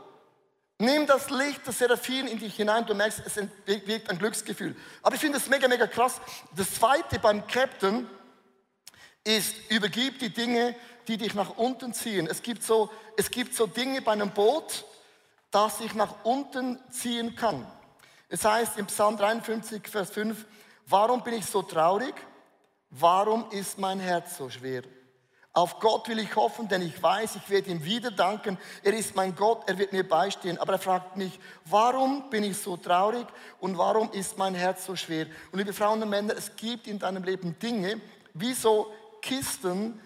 Nimm 0.78 1.06
das 1.06 1.30
Licht 1.30 1.68
des 1.68 1.78
Seraphim 1.78 2.26
in 2.26 2.40
dich 2.40 2.56
hinein, 2.56 2.86
du 2.86 2.96
merkst, 2.96 3.22
es 3.26 3.36
wirkt 3.66 4.10
ein 4.10 4.18
Glücksgefühl. 4.18 4.76
Aber 5.04 5.14
ich 5.14 5.22
finde 5.22 5.38
es 5.38 5.48
mega, 5.48 5.68
mega 5.68 5.86
krass. 5.86 6.20
Das 6.56 6.74
zweite 6.74 7.20
beim 7.20 7.46
Captain 7.46 8.10
ist, 9.24 9.70
übergib 9.70 10.18
die 10.18 10.34
Dinge, 10.34 10.76
die 11.08 11.18
dich 11.18 11.36
nach 11.36 11.58
unten 11.58 11.94
ziehen. 11.94 12.26
Es 12.26 12.42
gibt 12.42 12.64
so, 12.64 12.90
es 13.16 13.30
gibt 13.30 13.54
so 13.54 13.68
Dinge 13.68 14.02
bei 14.02 14.12
einem 14.14 14.32
Boot, 14.32 14.86
das 15.52 15.78
sich 15.80 15.94
nach 15.94 16.24
unten 16.24 16.80
ziehen 16.90 17.36
kann. 17.36 17.68
Es 18.34 18.46
heißt 18.46 18.78
im 18.78 18.86
Psalm 18.86 19.18
53, 19.18 19.86
Vers 19.90 20.10
5, 20.12 20.46
warum 20.88 21.22
bin 21.22 21.34
ich 21.34 21.46
so 21.46 21.62
traurig? 21.64 22.16
Warum 22.90 23.52
ist 23.52 23.78
mein 23.78 24.00
Herz 24.00 24.38
so 24.38 24.50
schwer? 24.50 24.84
Auf 25.52 25.82
Gott 25.82 26.08
will 26.08 26.18
ich 26.18 26.34
hoffen, 26.34 26.70
denn 26.70 26.82
ich 26.82 27.04
weiß, 27.04 27.36
ich 27.36 27.50
werde 27.50 27.72
ihm 27.72 27.84
wieder 27.84 28.10
danken. 28.10 28.58
Er 28.84 28.94
ist 28.94 29.18
mein 29.18 29.36
Gott, 29.36 29.64
er 29.68 29.78
wird 29.78 29.92
mir 29.92 30.08
beistehen. 30.08 30.58
Aber 30.60 30.72
er 30.72 30.80
fragt 30.80 31.18
mich, 31.18 31.38
warum 31.66 32.30
bin 32.30 32.46
ich 32.46 32.58
so 32.58 32.78
traurig 32.78 33.28
und 33.60 33.78
warum 33.78 34.10
ist 34.14 34.38
mein 34.38 34.56
Herz 34.56 34.86
so 34.86 34.96
schwer? 34.96 35.26
Und 35.52 35.60
liebe 35.60 35.74
Frauen 35.74 36.02
und 36.02 36.10
Männer, 36.10 36.34
es 36.38 36.56
gibt 36.56 36.88
in 36.88 37.00
deinem 37.00 37.24
Leben 37.24 37.60
Dinge, 37.60 38.00
wie 38.34 38.54
so 38.54 38.94
Kisten, 39.22 40.00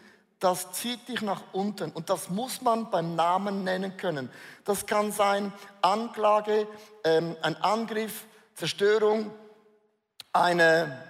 das 0.45 0.71
zieht 0.73 1.07
dich 1.07 1.23
nach 1.23 1.41
unten 1.53 1.89
und 1.89 2.11
das 2.11 2.29
muss 2.29 2.61
man 2.61 2.91
beim 2.91 3.15
Namen 3.15 3.63
nennen 3.63 3.97
können. 3.97 4.29
Das 4.63 4.85
kann 4.85 5.11
sein 5.11 5.51
Anklage, 5.81 6.67
ähm, 7.03 7.35
ein 7.41 7.55
Angriff, 7.63 8.27
Zerstörung, 8.53 9.33
eine, 10.31 11.03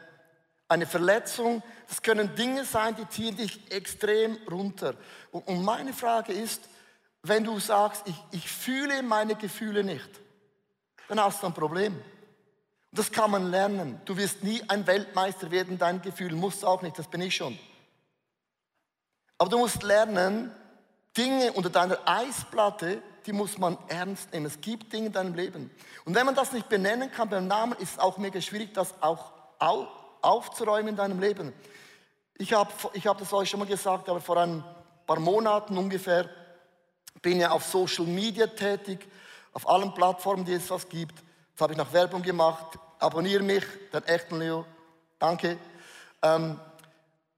eine 0.69 0.85
Verletzung. 0.85 1.61
Das 1.89 2.01
können 2.01 2.33
Dinge 2.35 2.63
sein, 2.63 2.95
die 2.95 3.09
ziehen 3.09 3.35
dich 3.35 3.69
extrem 3.69 4.37
runter. 4.49 4.93
Und, 5.31 5.45
und 5.49 5.65
meine 5.65 5.91
Frage 5.91 6.31
ist, 6.31 6.69
wenn 7.21 7.43
du 7.43 7.59
sagst, 7.59 8.07
ich, 8.07 8.15
ich 8.31 8.49
fühle 8.49 9.03
meine 9.03 9.35
Gefühle 9.35 9.83
nicht, 9.83 10.09
dann 11.09 11.19
hast 11.19 11.43
du 11.43 11.47
ein 11.47 11.53
Problem. 11.53 11.93
Und 11.93 12.03
das 12.99 13.11
kann 13.11 13.31
man 13.31 13.51
lernen. 13.51 13.99
Du 14.05 14.15
wirst 14.15 14.45
nie 14.45 14.63
ein 14.69 14.87
Weltmeister 14.87 15.51
werden, 15.51 15.77
dein 15.77 16.01
Gefühl 16.01 16.33
musst 16.35 16.63
du 16.63 16.67
auch 16.67 16.81
nicht, 16.81 16.97
das 16.97 17.09
bin 17.09 17.19
ich 17.19 17.35
schon. 17.35 17.59
Aber 19.37 19.49
du 19.49 19.57
musst 19.57 19.83
lernen, 19.83 20.51
Dinge 21.17 21.53
unter 21.53 21.69
deiner 21.69 21.97
Eisplatte, 22.05 23.01
die 23.25 23.33
muss 23.33 23.57
man 23.57 23.77
ernst 23.87 24.31
nehmen. 24.33 24.45
Es 24.45 24.61
gibt 24.61 24.93
Dinge 24.93 25.07
in 25.07 25.13
deinem 25.13 25.33
Leben. 25.33 25.71
Und 26.05 26.15
wenn 26.15 26.25
man 26.25 26.35
das 26.35 26.51
nicht 26.51 26.69
benennen 26.69 27.11
kann 27.11 27.29
beim 27.29 27.47
Namen, 27.47 27.73
ist 27.79 27.93
es 27.93 27.99
auch 27.99 28.17
mega 28.17 28.39
schwierig, 28.41 28.73
das 28.73 28.93
auch 29.01 29.31
aufzuräumen 30.21 30.89
in 30.89 30.95
deinem 30.95 31.19
Leben. 31.19 31.53
Ich 32.37 32.53
habe 32.53 32.71
ich 32.93 33.07
hab 33.07 33.17
das 33.17 33.31
euch 33.31 33.49
schon 33.49 33.59
mal 33.59 33.67
gesagt, 33.67 34.09
aber 34.09 34.19
vor 34.19 34.37
ein 34.37 34.63
paar 35.07 35.19
Monaten 35.19 35.77
ungefähr 35.77 36.29
bin 37.21 37.39
ja 37.39 37.51
auf 37.51 37.63
Social 37.63 38.05
Media 38.05 38.47
tätig, 38.47 39.07
auf 39.53 39.67
allen 39.69 39.93
Plattformen, 39.93 40.43
die 40.43 40.53
es 40.53 40.69
was 40.69 40.87
gibt. 40.89 41.15
Jetzt 41.51 41.61
habe 41.61 41.73
ich 41.73 41.77
noch 41.77 41.93
Werbung 41.93 42.21
gemacht. 42.21 42.77
Abonniere 42.99 43.41
mich, 43.41 43.63
den 43.93 44.03
echten 44.03 44.39
Leo. 44.39 44.65
Danke. 45.17 45.57
Ähm, 46.21 46.59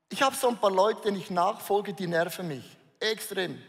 ich 0.10 0.22
habe 0.22 0.36
so 0.36 0.48
ein 0.48 0.58
paar 0.58 0.72
Leute, 0.72 1.02
denen 1.02 1.18
ich 1.18 1.30
nachfolge, 1.30 1.94
die 1.94 2.08
nerven 2.08 2.48
mich. 2.48 2.78
Extrem. 3.00 3.62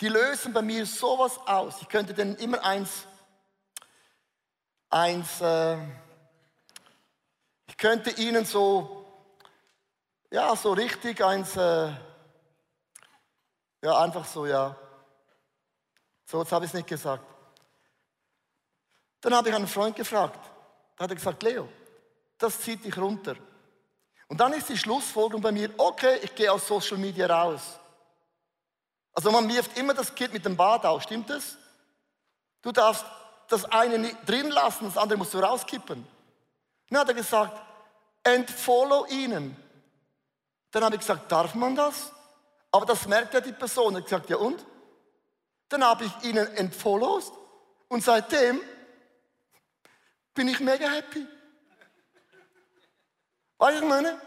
Die 0.00 0.08
lösen 0.08 0.52
bei 0.52 0.62
mir 0.62 0.86
sowas 0.86 1.38
aus. 1.46 1.82
Ich 1.82 1.88
könnte 1.88 2.14
denen 2.14 2.36
immer 2.36 2.62
eins, 2.64 3.06
eins, 4.88 5.40
äh, 5.40 5.76
ich 7.66 7.76
könnte 7.76 8.10
ihnen 8.10 8.44
so 8.44 8.96
Ja, 10.32 10.54
so 10.54 10.72
richtig 10.72 11.24
eins, 11.24 11.56
äh, 11.56 11.92
ja, 13.82 13.98
einfach 14.00 14.24
so, 14.24 14.46
ja. 14.46 14.76
So, 16.24 16.40
jetzt 16.40 16.52
habe 16.52 16.64
ich 16.64 16.70
es 16.70 16.74
nicht 16.74 16.86
gesagt. 16.86 17.24
Dann 19.20 19.34
habe 19.34 19.48
ich 19.48 19.54
einen 19.54 19.66
Freund 19.66 19.96
gefragt. 19.96 20.38
Da 20.96 21.04
hat 21.04 21.10
er 21.10 21.16
gesagt, 21.16 21.42
Leo, 21.42 21.68
das 22.38 22.60
zieht 22.60 22.84
dich 22.84 22.96
runter. 22.96 23.34
Und 24.30 24.38
dann 24.38 24.52
ist 24.52 24.68
die 24.68 24.78
Schlussfolgerung 24.78 25.42
bei 25.42 25.50
mir, 25.50 25.70
okay, 25.76 26.20
ich 26.22 26.32
gehe 26.36 26.52
aus 26.52 26.68
Social 26.68 26.98
Media 26.98 27.26
raus. 27.26 27.80
Also 29.12 29.32
man 29.32 29.48
wirft 29.48 29.76
immer 29.76 29.92
das 29.92 30.14
Kind 30.14 30.32
mit 30.32 30.44
dem 30.44 30.56
Bad 30.56 30.86
aus, 30.86 31.02
stimmt 31.02 31.28
das? 31.28 31.58
Du 32.62 32.70
darfst 32.70 33.04
das 33.48 33.64
eine 33.64 33.98
nicht 33.98 34.16
drin 34.26 34.50
lassen, 34.50 34.84
das 34.84 34.96
andere 34.96 35.18
musst 35.18 35.34
du 35.34 35.40
rauskippen. 35.40 36.06
Dann 36.88 37.00
hat 37.00 37.08
er 37.08 37.14
gesagt, 37.14 37.60
entfollow 38.22 39.04
ihnen. 39.06 39.56
Dann 40.70 40.84
habe 40.84 40.94
ich 40.94 41.00
gesagt, 41.00 41.32
darf 41.32 41.56
man 41.56 41.74
das? 41.74 42.12
Aber 42.70 42.86
das 42.86 43.08
merkt 43.08 43.34
ja 43.34 43.40
die 43.40 43.50
Person. 43.50 43.94
Er 43.94 43.98
hat 43.98 44.04
gesagt, 44.04 44.30
ja 44.30 44.36
und? 44.36 44.64
Dann 45.70 45.82
habe 45.82 46.04
ich 46.04 46.22
ihnen 46.22 46.46
entfollowed 46.56 47.24
und 47.88 48.04
seitdem 48.04 48.60
bin 50.34 50.46
ich 50.46 50.60
mega 50.60 50.88
happy. 50.88 51.26
Weißt 53.60 53.78
du, 53.78 53.82
ich 53.84 53.88
meine? 53.88 54.18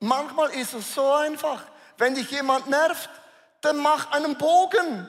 Manchmal 0.00 0.50
ist 0.50 0.72
es 0.72 0.94
so 0.94 1.12
einfach. 1.12 1.62
Wenn 1.98 2.14
dich 2.14 2.30
jemand 2.30 2.68
nervt, 2.68 3.10
dann 3.60 3.76
mach 3.76 4.10
einen 4.10 4.36
Bogen. 4.36 5.08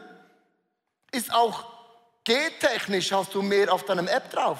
Ist 1.12 1.34
auch 1.34 1.64
G-technisch, 2.26 3.12
hast 3.12 3.34
du 3.34 3.42
mehr 3.42 3.74
auf 3.74 3.86
deinem 3.86 4.08
App 4.08 4.30
drauf. 4.30 4.60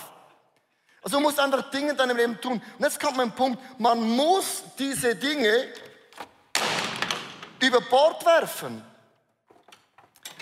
Also 1.02 1.18
du 1.18 1.24
musst 1.24 1.38
einfach 1.38 1.70
Dinge 1.70 1.92
in 1.92 1.98
deinem 1.98 2.16
Leben 2.16 2.40
tun. 2.40 2.62
Und 2.78 2.84
jetzt 2.84 3.00
kommt 3.00 3.18
mein 3.18 3.32
Punkt, 3.36 3.62
man 3.78 4.02
muss 4.02 4.64
diese 4.80 5.16
Dinge 5.16 5.68
über 7.60 7.82
Bord 7.82 8.26
werfen. 8.26 8.82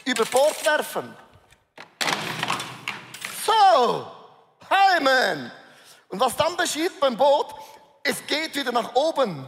Über 0.06 0.24
Bord 0.26 0.64
werfen. 0.66 1.18
So, 3.44 4.12
Amen. 4.96 5.52
Und 6.10 6.20
was 6.20 6.36
dann 6.36 6.56
geschieht 6.58 7.00
beim 7.00 7.18
Boot, 7.18 7.48
es 8.04 8.26
geht 8.28 8.56
wieder 8.56 8.72
nach 8.72 8.96
oben. 8.96 9.48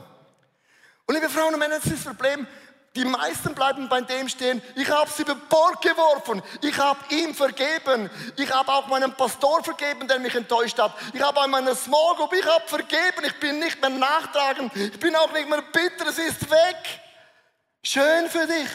Und 1.06 1.16
liebe 1.16 1.30
Frauen 1.30 1.54
und 1.54 1.60
Männer, 1.60 1.76
das 1.76 1.86
ist 1.86 2.06
das 2.06 2.16
Problem, 2.16 2.48
die 2.96 3.06
meisten 3.06 3.56
bleiben 3.56 3.90
bei 3.90 4.02
dem 4.02 4.30
stehen, 4.30 4.62
ich 4.76 4.90
habe 4.90 5.10
sie 5.10 5.24
über 5.24 5.36
Bord 5.36 5.82
geworfen, 5.82 6.44
ich 6.62 6.78
habe 6.78 7.00
ihm 7.10 7.34
vergeben, 7.34 8.10
ich 8.38 8.54
habe 8.54 8.72
auch 8.72 8.88
meinem 8.88 9.14
Pastor 9.16 9.64
vergeben, 9.64 10.08
der 10.08 10.20
mich 10.20 10.36
enttäuscht 10.36 10.78
hat, 10.78 10.94
ich 11.12 11.22
habe 11.22 11.42
an 11.42 11.50
meiner 11.50 11.76
Small 11.76 12.16
Group, 12.16 12.34
ich 12.34 12.46
habe 12.46 12.68
vergeben, 12.68 13.26
ich 13.26 13.40
bin 13.40 13.60
nicht 13.60 13.82
mehr 13.82 13.90
nachtragend, 13.90 14.76
ich 14.76 15.00
bin 15.00 15.16
auch 15.16 15.32
nicht 15.34 15.50
mehr 15.50 15.64
bitter, 15.64 16.08
es 16.08 16.20
ist 16.20 16.50
weg. 16.52 17.02
Schön 17.82 18.30
für 18.30 18.46
dich. 18.46 18.70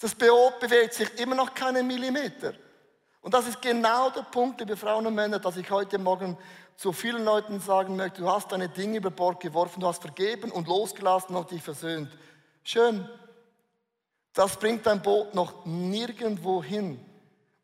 Das 0.00 0.14
Boot 0.14 0.58
bewegt 0.58 0.94
sich 0.94 1.18
immer 1.18 1.34
noch 1.34 1.54
keinen 1.54 1.86
Millimeter. 1.86 2.54
Und 3.20 3.34
das 3.34 3.46
ist 3.46 3.60
genau 3.60 4.10
der 4.10 4.22
Punkt, 4.22 4.60
liebe 4.60 4.76
Frauen 4.76 5.06
und 5.06 5.14
Männer, 5.14 5.38
dass 5.38 5.56
ich 5.56 5.70
heute 5.70 5.98
Morgen 5.98 6.36
zu 6.80 6.94
vielen 6.94 7.26
Leuten 7.26 7.60
sagen 7.60 7.94
möchte, 7.94 8.22
du 8.22 8.30
hast 8.30 8.52
deine 8.52 8.70
Dinge 8.70 8.96
über 8.96 9.10
Bord 9.10 9.38
geworfen, 9.38 9.80
du 9.80 9.86
hast 9.86 10.00
vergeben 10.00 10.50
und 10.50 10.66
losgelassen 10.66 11.36
und 11.36 11.50
dich 11.50 11.62
versöhnt. 11.62 12.10
Schön. 12.64 13.06
Das 14.32 14.56
bringt 14.56 14.86
dein 14.86 15.02
Boot 15.02 15.34
noch 15.34 15.66
nirgendwo 15.66 16.62
hin. 16.62 16.98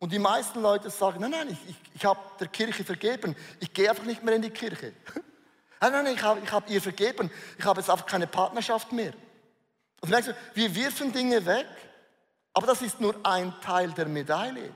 Und 0.01 0.13
die 0.13 0.19
meisten 0.19 0.61
Leute 0.61 0.91
sagen, 0.91 1.21
nein, 1.21 1.31
nein, 1.31 1.49
ich, 1.51 1.71
ich, 1.71 1.77
ich 1.95 2.05
habe 2.05 2.21
der 2.39 2.49
Kirche 2.49 2.85
vergeben. 2.85 3.35
Ich 3.59 3.73
gehe 3.73 3.89
einfach 3.89 4.05
nicht 4.05 4.23
mehr 4.23 4.35
in 4.35 4.43
die 4.43 4.51
Kirche. 4.51 4.93
nein, 5.81 5.93
nein, 5.93 6.15
ich 6.15 6.23
habe 6.23 6.53
hab 6.53 6.69
ihr 6.69 6.83
vergeben. 6.83 7.31
Ich 7.57 7.65
habe 7.65 7.81
jetzt 7.81 7.89
einfach 7.89 8.05
keine 8.05 8.27
Partnerschaft 8.27 8.93
mehr. 8.93 9.15
Und 10.03 10.11
merkst 10.11 10.29
du, 10.29 10.37
wir 10.53 10.75
wirfen 10.75 11.11
Dinge 11.15 11.47
weg, 11.47 11.67
aber 12.53 12.67
das 12.67 12.83
ist 12.83 13.01
nur 13.01 13.15
ein 13.23 13.55
Teil 13.63 13.93
der 13.93 14.09
Medaille. 14.09 14.75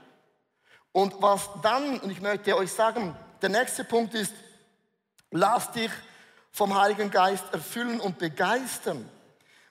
Und 0.92 1.20
was 1.20 1.50
dann, 1.60 2.00
und 2.00 2.10
ich 2.10 2.22
möchte 2.22 2.56
euch 2.56 2.72
sagen, 2.72 3.14
der 3.42 3.48
nächste 3.48 3.84
Punkt 3.84 4.14
ist, 4.14 4.32
lass 5.30 5.70
dich 5.72 5.90
vom 6.52 6.78
Heiligen 6.78 7.10
Geist 7.10 7.44
erfüllen 7.52 8.00
und 8.00 8.18
begeistern. 8.18 9.08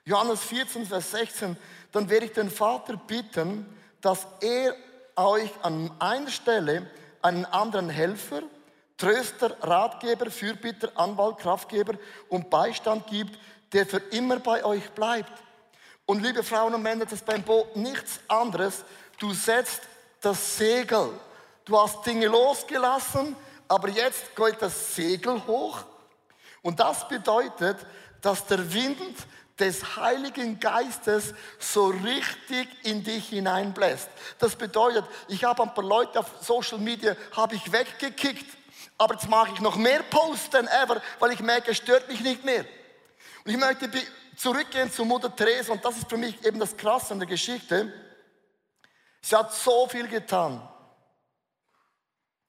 Johannes 0.05 0.41
14, 0.43 0.85
Vers 0.85 1.11
16, 1.11 1.57
dann 1.91 2.09
werde 2.09 2.25
ich 2.25 2.33
den 2.33 2.49
Vater 2.49 2.97
bitten, 2.97 3.65
dass 4.01 4.25
er 4.41 4.75
euch 5.15 5.51
an 5.61 5.91
einer 5.99 6.29
Stelle 6.29 6.89
einen 7.21 7.45
anderen 7.45 7.89
Helfer, 7.89 8.41
Tröster, 8.97 9.55
Ratgeber, 9.61 10.29
Fürbitter, 10.31 10.91
Anwalt, 10.95 11.37
Kraftgeber 11.37 11.93
und 12.29 12.49
Beistand 12.49 13.07
gibt, 13.07 13.37
der 13.71 13.85
für 13.85 13.97
immer 14.11 14.39
bei 14.39 14.63
euch 14.65 14.89
bleibt. 14.91 15.31
Und 16.05 16.23
liebe 16.23 16.43
Frauen 16.43 16.73
und 16.73 16.81
Männer, 16.81 17.05
das 17.05 17.13
ist 17.13 17.25
beim 17.25 17.43
Boot 17.43 17.75
nichts 17.75 18.19
anderes. 18.27 18.83
Du 19.19 19.31
setzt 19.31 19.81
das 20.21 20.57
Segel. 20.57 21.11
Du 21.65 21.79
hast 21.79 22.03
Dinge 22.05 22.27
losgelassen, 22.27 23.35
aber 23.69 23.87
jetzt 23.89 24.35
geht 24.35 24.61
das 24.61 24.95
Segel 24.95 25.45
hoch. 25.47 25.85
Und 26.61 26.79
das 26.79 27.07
bedeutet, 27.07 27.77
dass 28.21 28.45
der 28.47 28.73
Wind 28.73 29.15
des 29.59 29.95
Heiligen 29.95 30.59
Geistes 30.59 31.33
so 31.59 31.87
richtig 31.87 32.67
in 32.83 33.03
dich 33.03 33.29
hineinbläst. 33.29 34.09
Das 34.39 34.55
bedeutet, 34.55 35.05
ich 35.27 35.43
habe 35.43 35.63
ein 35.63 35.73
paar 35.73 35.83
Leute 35.83 36.19
auf 36.19 36.27
Social 36.41 36.79
Media 36.79 37.15
habe 37.35 37.55
ich 37.55 37.71
weggekickt, 37.71 38.45
aber 38.97 39.13
jetzt 39.13 39.29
mache 39.29 39.51
ich 39.53 39.59
noch 39.59 39.75
mehr 39.75 40.01
Posts 40.03 40.49
denn 40.49 40.67
ever, 40.67 41.01
weil 41.19 41.31
ich 41.31 41.41
merke, 41.41 41.71
es 41.71 41.77
stört 41.77 42.07
mich 42.09 42.21
nicht 42.21 42.43
mehr. 42.43 42.65
Und 43.45 43.51
ich 43.51 43.57
möchte 43.57 43.89
zurückgehen 44.35 44.91
zu 44.91 45.05
Mutter 45.05 45.33
Teresa 45.33 45.73
und 45.73 45.83
das 45.83 45.97
ist 45.97 46.09
für 46.09 46.17
mich 46.17 46.43
eben 46.45 46.59
das 46.59 46.75
Krasse 46.75 47.13
an 47.13 47.19
der 47.19 47.27
Geschichte. 47.27 47.93
Sie 49.21 49.35
hat 49.35 49.53
so 49.53 49.87
viel 49.87 50.07
getan. 50.07 50.67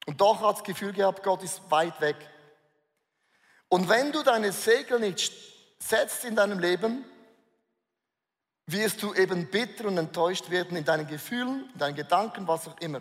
Und 0.06 0.20
doch 0.20 0.40
hat 0.40 0.56
das 0.56 0.64
Gefühl 0.64 0.92
gehabt, 0.92 1.22
Gott 1.22 1.42
ist 1.42 1.60
weit 1.70 2.00
weg. 2.00 2.16
Und 3.68 3.88
wenn 3.88 4.12
du 4.12 4.22
deine 4.22 4.52
Segel 4.52 4.98
nicht 4.98 5.32
setzt 5.78 6.24
in 6.24 6.34
deinem 6.34 6.58
Leben, 6.58 7.04
wirst 8.66 9.02
du 9.02 9.14
eben 9.14 9.50
bitter 9.50 9.86
und 9.86 9.98
enttäuscht 9.98 10.50
werden 10.50 10.76
in 10.76 10.84
deinen 10.84 11.06
Gefühlen, 11.06 11.70
in 11.72 11.78
deinen 11.78 11.94
Gedanken, 11.96 12.46
was 12.46 12.68
auch 12.68 12.78
immer. 12.78 13.00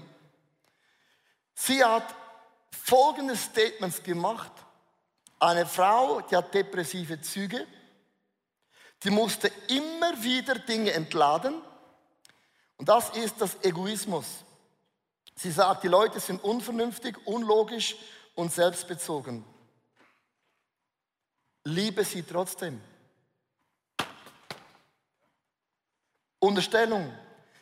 Sie 1.53 1.83
hat 1.83 2.15
folgende 2.71 3.35
Statements 3.35 4.01
gemacht. 4.01 4.51
Eine 5.39 5.65
Frau, 5.65 6.21
die 6.21 6.35
hat 6.35 6.53
depressive 6.53 7.21
Züge, 7.21 7.65
die 9.03 9.09
musste 9.09 9.49
immer 9.67 10.21
wieder 10.21 10.55
Dinge 10.55 10.91
entladen. 10.91 11.61
Und 12.77 12.89
das 12.89 13.09
ist 13.11 13.39
das 13.39 13.63
Egoismus. 13.63 14.25
Sie 15.41 15.51
sagt, 15.51 15.83
die 15.85 15.87
Leute 15.87 16.19
sind 16.19 16.43
unvernünftig, 16.43 17.15
unlogisch 17.25 17.95
und 18.35 18.51
selbstbezogen. 18.51 19.45
Liebe 21.63 22.03
sie 22.03 22.23
trotzdem. 22.23 22.81
Unterstellung. 26.39 27.13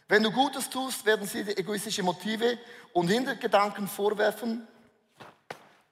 Wenn 0.07 0.23
du 0.23 0.31
Gutes 0.31 0.71
tust, 0.71 1.05
werden 1.05 1.27
sie 1.27 1.43
dir 1.43 1.55
egoistische 1.55 2.01
Motive 2.01 2.57
und 2.93 3.09
Hintergedanken 3.09 3.87
vorwerfen. 3.87 4.67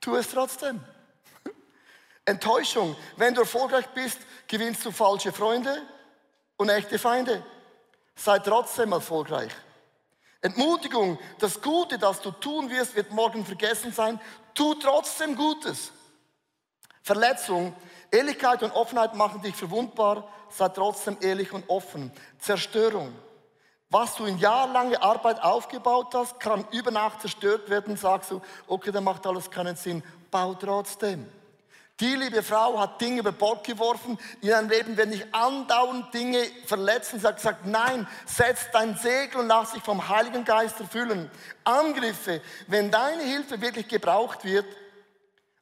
Tu 0.02 0.16
es 0.16 0.28
trotzdem. 0.30 0.84
Enttäuschung. 2.26 2.96
Wenn 3.16 3.36
du 3.36 3.42
erfolgreich 3.42 3.86
bist, 3.90 4.18
gewinnst 4.48 4.84
du 4.86 4.92
falsche 4.92 5.32
Freunde 5.32 5.84
und 6.58 6.70
echte 6.70 6.98
Feinde. 6.98 7.46
Sei 8.16 8.40
trotzdem 8.40 8.92
erfolgreich. 8.92 9.52
Entmutigung. 10.46 11.18
Das 11.40 11.60
Gute, 11.60 11.98
das 11.98 12.22
du 12.22 12.30
tun 12.30 12.70
wirst, 12.70 12.96
wird 12.96 13.12
morgen 13.12 13.44
vergessen 13.44 13.92
sein. 13.92 14.20
Tu 14.54 14.76
trotzdem 14.76 15.36
Gutes. 15.36 15.92
Verletzung. 17.02 17.76
Ehrlichkeit 18.12 18.62
und 18.62 18.72
Offenheit 18.72 19.16
machen 19.16 19.42
dich 19.42 19.56
verwundbar, 19.56 20.30
sei 20.50 20.70
trotzdem 20.70 21.18
ehrlich 21.22 21.52
und 21.52 21.68
offen. 21.68 22.12
Zerstörung. 22.38 23.12
Was 23.90 24.16
du 24.16 24.26
in 24.26 24.38
jahrelanger 24.38 25.02
Arbeit 25.02 25.42
aufgebaut 25.42 26.14
hast, 26.14 26.40
kann 26.40 26.64
über 26.72 26.92
Nacht 26.92 27.22
zerstört 27.22 27.68
werden. 27.70 27.98
Sagst 27.98 28.30
du, 28.30 28.42
okay, 28.68 28.92
dann 28.92 29.04
macht 29.04 29.26
alles 29.26 29.50
keinen 29.50 29.76
Sinn. 29.76 30.04
Bau 30.30 30.54
trotzdem. 30.54 31.28
Die 32.02 32.14
liebe 32.16 32.44
Frau 32.44 32.78
hat 32.78 33.00
Dinge 33.00 33.22
über 33.22 33.32
Bord 33.32 33.66
geworfen. 33.66 34.20
In 34.42 34.50
deinem 34.50 34.70
Leben 34.70 34.98
werden 34.98 35.12
dich 35.12 35.34
andauernd 35.34 36.14
Dinge 36.14 36.44
verletzen. 36.66 37.20
Sie 37.20 37.26
hat 37.28 37.38
gesagt, 37.38 37.66
nein, 37.66 38.06
setz 38.26 38.70
dein 38.74 38.98
Segel 38.98 39.40
und 39.40 39.48
lass 39.48 39.72
dich 39.72 39.82
vom 39.82 40.10
Heiligen 40.10 40.44
Geist 40.44 40.78
erfüllen. 40.82 41.32
Angriffe, 41.64 42.42
wenn 42.68 42.92
deine 42.92 43.24
Hilfe 43.24 43.62
wirklich 43.62 43.88
gebraucht 43.88 44.44
wird, 44.44 44.66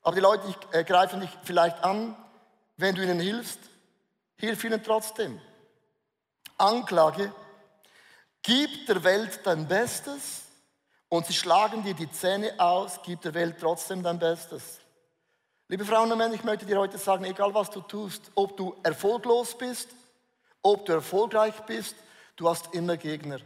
aber 0.02 0.16
die 0.16 0.22
Leute 0.22 0.56
äh, 0.72 0.84
greifen 0.84 1.22
dich 1.22 1.30
vielleicht 1.44 1.84
an, 1.84 2.18
wenn 2.78 2.96
du 2.96 3.04
ihnen 3.04 3.20
hilfst, 3.20 3.60
hilf 4.38 4.64
ihnen 4.64 4.84
trotzdem. 4.84 5.40
Anklage, 6.58 7.32
gib 8.42 8.88
der 8.88 9.04
Welt 9.04 9.40
dein 9.44 9.68
Bestes 9.68 10.42
und 11.10 11.28
sie 11.28 11.34
schlagen 11.34 11.84
dir 11.84 11.94
die 11.94 12.12
Zähne 12.12 12.60
aus, 12.60 13.00
gib 13.04 13.22
der 13.22 13.36
Welt 13.36 13.58
trotzdem 13.60 14.02
dein 14.02 14.18
Bestes. 14.18 14.80
Liebe 15.70 15.86
Frauen 15.86 16.12
und 16.12 16.18
Männer, 16.18 16.34
ich 16.34 16.44
möchte 16.44 16.66
dir 16.66 16.78
heute 16.78 16.98
sagen, 16.98 17.24
egal 17.24 17.54
was 17.54 17.70
du 17.70 17.80
tust, 17.80 18.32
ob 18.36 18.58
du 18.58 18.76
erfolglos 18.84 19.58
bist, 19.58 19.90
ob 20.62 20.86
du 20.86 20.92
erfolgreich 20.92 21.56
bist, 21.62 21.96
du 22.36 22.50
hast 22.50 22.74
immer 22.74 22.98
Gegner. 22.98 23.40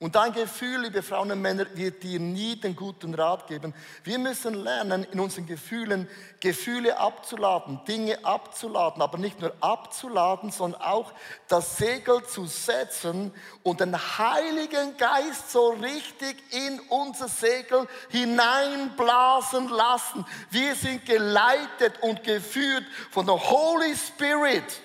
Und 0.00 0.14
dein 0.14 0.32
Gefühl, 0.32 0.82
liebe 0.82 1.02
Frauen 1.02 1.32
und 1.32 1.42
Männer, 1.42 1.66
wird 1.74 2.04
dir 2.04 2.20
nie 2.20 2.54
den 2.54 2.76
guten 2.76 3.14
Rat 3.16 3.48
geben. 3.48 3.74
Wir 4.04 4.20
müssen 4.20 4.54
lernen, 4.54 5.04
in 5.10 5.18
unseren 5.18 5.44
Gefühlen 5.44 6.08
Gefühle 6.38 6.96
abzuladen, 6.96 7.80
Dinge 7.84 8.24
abzuladen, 8.24 9.02
aber 9.02 9.18
nicht 9.18 9.40
nur 9.40 9.52
abzuladen, 9.58 10.52
sondern 10.52 10.80
auch 10.82 11.12
das 11.48 11.78
Segel 11.78 12.22
zu 12.22 12.46
setzen 12.46 13.32
und 13.64 13.80
den 13.80 13.96
Heiligen 13.96 14.96
Geist 14.98 15.50
so 15.50 15.70
richtig 15.70 16.36
in 16.52 16.78
unser 16.90 17.26
Segel 17.26 17.88
hineinblasen 18.10 19.68
lassen. 19.68 20.24
Wir 20.52 20.76
sind 20.76 21.06
geleitet 21.06 21.94
und 22.02 22.22
geführt 22.22 22.84
von 23.10 23.26
der 23.26 23.50
Holy 23.50 23.96
Spirit. 23.96 24.80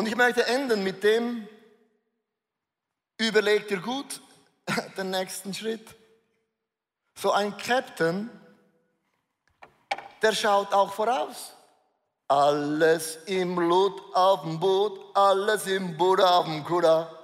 Und 0.00 0.06
ich 0.06 0.16
möchte 0.16 0.46
enden 0.46 0.82
mit 0.82 1.04
dem, 1.04 1.46
überleg 3.18 3.68
dir 3.68 3.82
gut 3.82 4.22
den 4.96 5.10
nächsten 5.10 5.52
Schritt. 5.52 5.94
So 7.14 7.32
ein 7.32 7.54
Captain, 7.58 8.30
der 10.22 10.32
schaut 10.32 10.72
auch 10.72 10.94
voraus. 10.94 11.52
Alles 12.28 13.16
im 13.26 13.54
Blut 13.54 14.00
auf 14.14 14.40
dem 14.40 14.58
Boot, 14.58 15.14
alles 15.14 15.66
im 15.66 15.94
Boot 15.98 16.22
auf 16.22 16.46
dem 16.46 16.64
Kuda. 16.64 17.14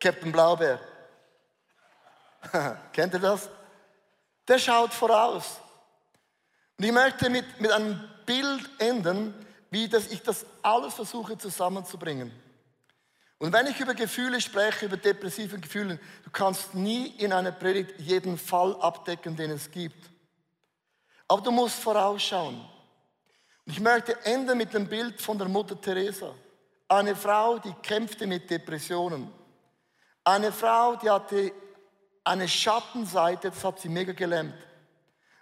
Captain 0.00 0.32
Blaubeer. 0.32 0.80
Kennt 2.92 3.14
ihr 3.14 3.20
das? 3.20 3.48
Der 4.48 4.58
schaut 4.58 4.92
voraus. 4.92 5.60
Und 6.78 6.84
ich 6.84 6.90
möchte 6.90 7.30
mit, 7.30 7.60
mit 7.60 7.70
einem 7.70 8.10
Bild 8.26 8.68
enden, 8.80 9.51
wie 9.72 9.88
das, 9.88 10.08
ich 10.08 10.22
das 10.22 10.44
alles 10.60 10.92
versuche 10.92 11.38
zusammenzubringen. 11.38 12.30
Und 13.38 13.54
wenn 13.54 13.66
ich 13.66 13.80
über 13.80 13.94
Gefühle 13.94 14.38
spreche, 14.38 14.84
über 14.84 14.98
depressive 14.98 15.58
Gefühle, 15.58 15.98
du 16.24 16.30
kannst 16.30 16.74
nie 16.74 17.06
in 17.16 17.32
einer 17.32 17.52
Predigt 17.52 17.98
jeden 17.98 18.36
Fall 18.36 18.76
abdecken, 18.80 19.34
den 19.34 19.50
es 19.50 19.70
gibt. 19.70 20.10
Aber 21.26 21.40
du 21.40 21.50
musst 21.50 21.76
vorausschauen. 21.76 22.60
Und 23.64 23.72
ich 23.72 23.80
möchte 23.80 24.14
enden 24.26 24.58
mit 24.58 24.74
dem 24.74 24.86
Bild 24.86 25.20
von 25.22 25.38
der 25.38 25.48
Mutter 25.48 25.80
Teresa. 25.80 26.34
Eine 26.86 27.16
Frau, 27.16 27.58
die 27.58 27.72
kämpfte 27.82 28.26
mit 28.26 28.50
Depressionen. 28.50 29.32
Eine 30.22 30.52
Frau, 30.52 30.96
die 30.96 31.08
hatte 31.08 31.50
eine 32.24 32.46
Schattenseite, 32.46 33.48
das 33.48 33.64
hat 33.64 33.80
sie 33.80 33.88
mega 33.88 34.12
gelähmt. 34.12 34.54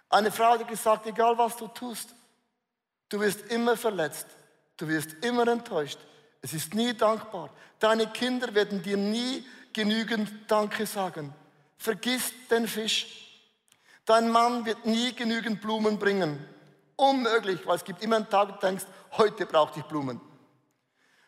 Eine 0.07 0.31
Frau, 0.31 0.57
die 0.57 0.63
gesagt, 0.63 1.05
egal 1.05 1.37
was 1.37 1.57
du 1.57 1.67
tust, 1.67 2.15
Du 3.11 3.19
wirst 3.19 3.51
immer 3.51 3.75
verletzt. 3.75 4.25
Du 4.77 4.87
wirst 4.87 5.09
immer 5.21 5.45
enttäuscht. 5.49 5.99
Es 6.41 6.53
ist 6.53 6.73
nie 6.73 6.93
dankbar. 6.93 7.49
Deine 7.77 8.07
Kinder 8.07 8.55
werden 8.55 8.81
dir 8.81 8.95
nie 8.95 9.45
genügend 9.73 10.31
Danke 10.47 10.85
sagen. 10.85 11.33
Vergiss 11.77 12.31
den 12.49 12.69
Fisch. 12.69 13.51
Dein 14.05 14.29
Mann 14.29 14.65
wird 14.65 14.85
nie 14.85 15.13
genügend 15.13 15.61
Blumen 15.61 15.99
bringen. 15.99 16.39
Unmöglich, 16.95 17.67
weil 17.67 17.75
es 17.75 17.83
gibt 17.83 18.01
immer 18.01 18.15
einen 18.15 18.29
Tag, 18.29 18.47
wo 18.47 18.53
du 18.53 18.59
denkst, 18.59 18.85
heute 19.17 19.45
brauche 19.45 19.77
ich 19.77 19.85
Blumen. 19.85 20.21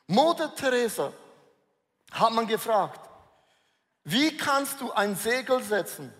Mutter 0.08 0.56
Teresa 0.56 1.12
hat 2.12 2.32
man 2.32 2.48
gefragt, 2.48 3.10
wie 4.06 4.38
kannst 4.38 4.80
du 4.80 4.90
ein 4.94 5.18
Segel 5.18 5.62
setzen? 5.62 6.14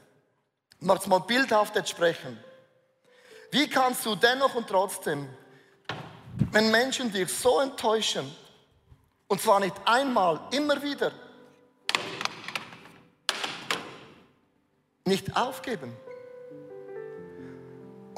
Mach's 0.80 1.08
mal 1.08 1.20
bildhaft 1.20 1.78
jetzt 1.78 1.90
sprechen. 1.90 2.38
Wie 3.52 3.70
kannst 3.70 4.06
du 4.06 4.16
dennoch 4.16 4.56
und 4.56 4.68
trotzdem 4.68 5.30
wenn 6.52 6.72
Menschen 6.72 7.12
dich 7.12 7.32
so 7.32 7.60
enttäuschen, 7.60 8.34
und 9.28 9.42
zwar 9.42 9.60
nicht 9.60 9.76
einmal, 9.86 10.40
immer 10.52 10.82
wieder, 10.82 11.12
nicht 15.06 15.36
aufgeben. 15.36 15.96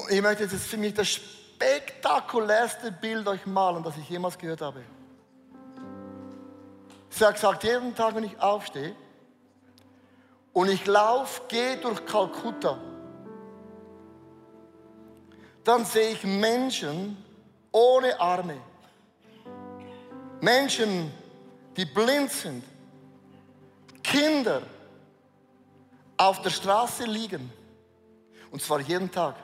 ich 0.08 0.22
möchte 0.22 0.44
jetzt 0.44 0.66
für 0.66 0.76
mich 0.76 0.94
das 0.94 1.08
spektakulärste 1.08 2.92
Bild 2.92 3.26
euch 3.26 3.44
malen, 3.46 3.82
das 3.82 3.96
ich 3.96 4.08
jemals 4.08 4.38
gehört 4.38 4.60
habe. 4.60 4.82
Sie 7.08 7.24
hat 7.24 7.34
gesagt, 7.34 7.64
jeden 7.64 7.94
Tag, 7.94 8.14
wenn 8.14 8.24
ich 8.24 8.38
aufstehe 8.40 8.94
und 10.52 10.68
ich 10.68 10.86
laufe, 10.86 11.42
gehe 11.48 11.78
durch 11.78 12.04
Kalkutta, 12.04 12.78
dann 15.64 15.84
sehe 15.84 16.10
ich 16.10 16.22
Menschen, 16.24 17.16
ohne 17.72 18.18
Arme. 18.20 18.56
Menschen, 20.40 21.12
die 21.76 21.84
blind 21.84 22.30
sind. 22.30 22.64
Kinder 24.02 24.62
auf 26.16 26.40
der 26.42 26.50
Straße 26.50 27.04
liegen. 27.04 27.52
Und 28.50 28.62
zwar 28.62 28.80
jeden 28.80 29.10
Tag. 29.10 29.34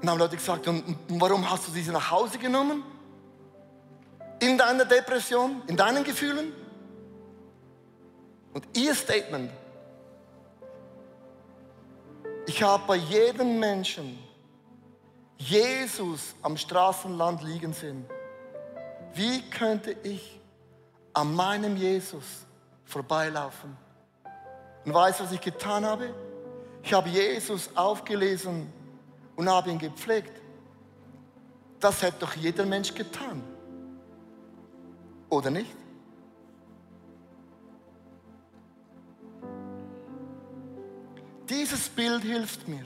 Und 0.00 0.10
haben 0.10 0.18
Leute 0.18 0.36
gesagt, 0.36 0.66
und 0.66 0.98
warum 1.08 1.48
hast 1.48 1.68
du 1.68 1.72
diese 1.72 1.92
nach 1.92 2.10
Hause 2.10 2.36
genommen? 2.38 2.82
In 4.40 4.58
deiner 4.58 4.84
Depression, 4.84 5.62
in 5.68 5.76
deinen 5.76 6.02
Gefühlen? 6.02 6.52
Und 8.52 8.66
ihr 8.76 8.94
Statement 8.94 9.50
ich 12.46 12.62
habe 12.62 12.82
bei 12.86 12.96
jedem 12.96 13.58
Menschen 13.58 14.18
Jesus 15.38 16.34
am 16.42 16.56
Straßenland 16.56 17.42
liegen 17.42 17.72
sehen. 17.72 18.04
Wie 19.14 19.42
könnte 19.50 19.96
ich 20.02 20.40
an 21.12 21.34
meinem 21.34 21.76
Jesus 21.76 22.46
vorbeilaufen? 22.84 23.76
Und 24.84 24.94
weißt 24.94 25.20
du, 25.20 25.24
was 25.24 25.32
ich 25.32 25.40
getan 25.40 25.84
habe? 25.84 26.14
Ich 26.82 26.92
habe 26.92 27.08
Jesus 27.08 27.70
aufgelesen 27.76 28.72
und 29.36 29.48
habe 29.48 29.70
ihn 29.70 29.78
gepflegt. 29.78 30.40
Das 31.78 32.02
hätte 32.02 32.20
doch 32.20 32.34
jeder 32.34 32.64
Mensch 32.64 32.94
getan. 32.94 33.42
Oder 35.28 35.50
nicht? 35.50 35.74
Dieses 41.48 41.88
Bild 41.88 42.22
hilft 42.22 42.68
mir. 42.68 42.84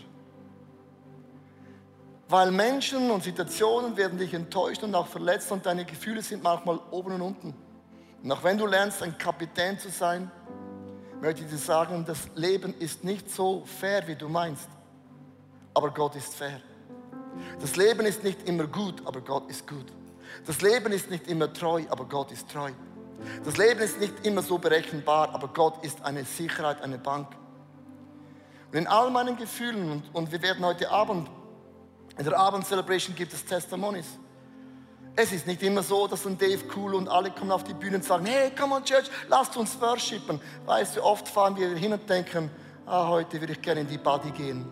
Weil 2.29 2.51
Menschen 2.51 3.11
und 3.11 3.23
Situationen 3.23 3.97
werden 3.97 4.19
dich 4.19 4.35
enttäuscht 4.35 4.83
und 4.83 4.95
auch 4.95 5.07
verletzt 5.07 5.53
und 5.53 5.65
deine 5.65 5.85
Gefühle 5.85 6.23
sind 6.23 6.43
manchmal 6.43 6.81
oben 6.91 7.13
und 7.13 7.23
unten. 7.23 7.55
Und 8.23 8.33
auch 8.33 8.43
wenn 8.43 8.59
du 8.59 8.67
lernst, 8.67 9.03
ein 9.03 9.17
Kapitän 9.17 9.79
zu 9.79 9.91
sein, 9.91 10.31
möchte 11.21 11.45
ich 11.45 11.51
dir 11.51 11.57
sagen, 11.57 12.05
das 12.05 12.29
Leben 12.35 12.75
ist 12.81 13.05
nicht 13.05 13.31
so 13.31 13.65
fair, 13.65 14.07
wie 14.09 14.17
du 14.17 14.29
meinst. 14.29 14.69
Aber 15.73 15.91
Gott 15.91 16.17
ist 16.17 16.35
fair. 16.35 16.61
Das 17.61 17.77
Leben 17.77 18.07
ist 18.07 18.25
nicht 18.25 18.49
immer 18.49 18.67
gut, 18.67 19.03
aber 19.05 19.21
Gott 19.21 19.49
ist 19.49 19.69
gut. 19.69 19.87
Das 20.47 20.63
Leben 20.63 20.93
ist 20.93 21.11
nicht 21.11 21.29
immer 21.29 21.53
treu, 21.53 21.83
aber 21.89 22.05
Gott 22.07 22.33
ist 22.33 22.51
treu. 22.51 22.73
Das 23.45 23.57
Leben 23.57 23.81
ist 23.81 24.01
nicht 24.01 24.27
immer 24.27 24.43
so 24.43 24.59
berechenbar, 24.59 25.33
aber 25.33 25.49
Gott 25.49 25.85
ist 25.85 26.03
eine 26.03 26.25
Sicherheit, 26.25 26.83
eine 26.83 26.99
Bank. 26.99 27.29
In 28.77 28.87
all 28.87 29.11
meinen 29.11 29.39
Gefühlen, 29.39 29.91
und, 29.91 30.15
und 30.15 30.31
wir 30.31 30.43
werden 30.43 30.63
heute 30.63 30.91
Abend, 30.91 31.31
in 32.19 32.25
der 32.25 32.39
Abend-Celebration 32.39 33.17
gibt 33.17 33.33
es 33.33 33.43
Testimonies. 33.43 34.19
Es 35.17 35.33
ist 35.33 35.47
nicht 35.47 35.63
immer 35.63 35.83
so, 35.83 36.07
dass 36.07 36.27
ein 36.27 36.37
Dave 36.37 36.63
cool 36.77 36.95
und 36.95 37.09
alle 37.09 37.31
kommen 37.31 37.53
auf 37.53 37.65
die 37.65 37.73
Bühne 37.73 37.97
und 37.97 38.05
sagen, 38.05 38.27
hey, 38.27 38.51
come 38.51 38.75
on 38.75 38.85
Church, 38.85 39.07
lasst 39.29 39.57
uns 39.57 39.81
worshipen. 39.81 40.39
Weißt 40.67 40.95
du, 40.95 41.03
oft 41.03 41.27
fahren 41.27 41.57
wir 41.57 41.71
hin 41.71 41.95
und 41.95 42.07
denken, 42.07 42.51
ah, 42.85 43.09
heute 43.09 43.41
würde 43.41 43.55
ich 43.55 43.63
gerne 43.63 43.81
in 43.81 43.89
die 43.89 43.97
Body 43.97 44.31
gehen. 44.31 44.67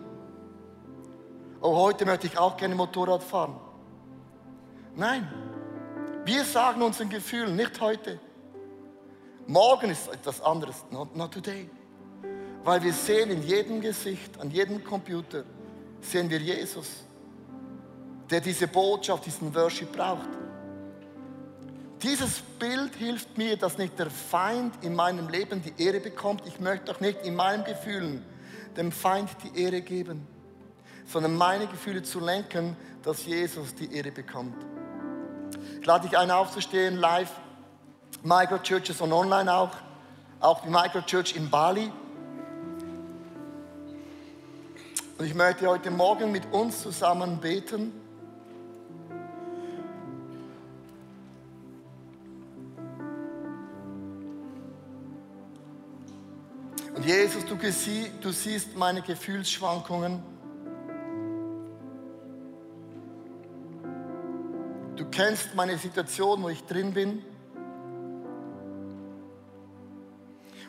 Oh, 1.59 1.75
heute 1.75 2.05
möchte 2.05 2.27
ich 2.27 2.37
auch 2.37 2.55
gerne 2.57 2.75
Motorrad 2.75 3.23
fahren. 3.23 3.59
Nein, 4.95 5.27
wir 6.25 6.45
sagen 6.45 6.83
unseren 6.83 7.09
Gefühlen, 7.09 7.55
nicht 7.55 7.81
heute. 7.81 8.19
Morgen 9.47 9.89
ist 9.89 10.09
etwas 10.09 10.41
anderes, 10.41 10.85
not, 10.91 11.15
not 11.15 11.33
today. 11.33 11.67
Weil 12.65 12.81
wir 12.81 12.93
sehen 12.93 13.29
in 13.29 13.43
jedem 13.43 13.79
Gesicht, 13.79 14.39
an 14.39 14.49
jedem 14.49 14.83
Computer, 14.83 15.43
sehen 16.01 16.27
wir 16.31 16.39
Jesus, 16.39 16.87
der 18.27 18.41
diese 18.41 18.67
Botschaft, 18.67 19.27
diesen 19.27 19.53
Worship 19.53 19.91
braucht. 19.91 20.27
Dieses 22.01 22.41
Bild 22.59 22.95
hilft 22.95 23.37
mir, 23.37 23.55
dass 23.55 23.77
nicht 23.77 23.97
der 23.99 24.09
Feind 24.09 24.73
in 24.83 24.95
meinem 24.95 25.29
Leben 25.29 25.61
die 25.61 25.81
Ehre 25.81 25.99
bekommt. 25.99 26.41
Ich 26.47 26.59
möchte 26.59 26.91
auch 26.91 26.99
nicht 26.99 27.23
in 27.23 27.35
meinen 27.35 27.63
Gefühlen 27.63 28.25
dem 28.75 28.91
Feind 28.91 29.29
die 29.43 29.61
Ehre 29.61 29.81
geben, 29.81 30.27
sondern 31.05 31.37
meine 31.37 31.67
Gefühle 31.67 32.01
zu 32.01 32.19
lenken, 32.19 32.75
dass 33.03 33.27
Jesus 33.27 33.75
die 33.75 33.93
Ehre 33.95 34.11
bekommt. 34.11 34.57
Ich 35.79 35.85
lade 35.85 36.07
dich 36.07 36.17
ein, 36.17 36.31
aufzustehen, 36.31 36.97
live. 36.97 37.31
Microchurches 38.23 39.01
und 39.01 39.13
online 39.13 39.53
auch, 39.53 39.71
auch 40.39 40.61
die 40.61 40.69
Microchurch 40.69 41.35
in 41.35 41.51
Bali. 41.51 41.91
Und 45.17 45.25
ich 45.25 45.33
möchte 45.33 45.65
heute 45.67 45.91
Morgen 45.91 46.33
mit 46.33 46.51
uns 46.51 46.81
zusammen 46.81 47.39
beten. 47.39 47.93
Und 56.93 57.05
Jesus, 57.05 57.45
du, 57.45 57.55
du 57.55 58.31
siehst 58.31 58.75
meine 58.75 59.01
Gefühlsschwankungen. 59.01 60.21
Du 64.97 65.05
kennst 65.05 65.55
meine 65.55 65.77
Situation, 65.77 66.43
wo 66.43 66.49
ich 66.49 66.65
drin 66.65 66.93
bin. 66.93 67.23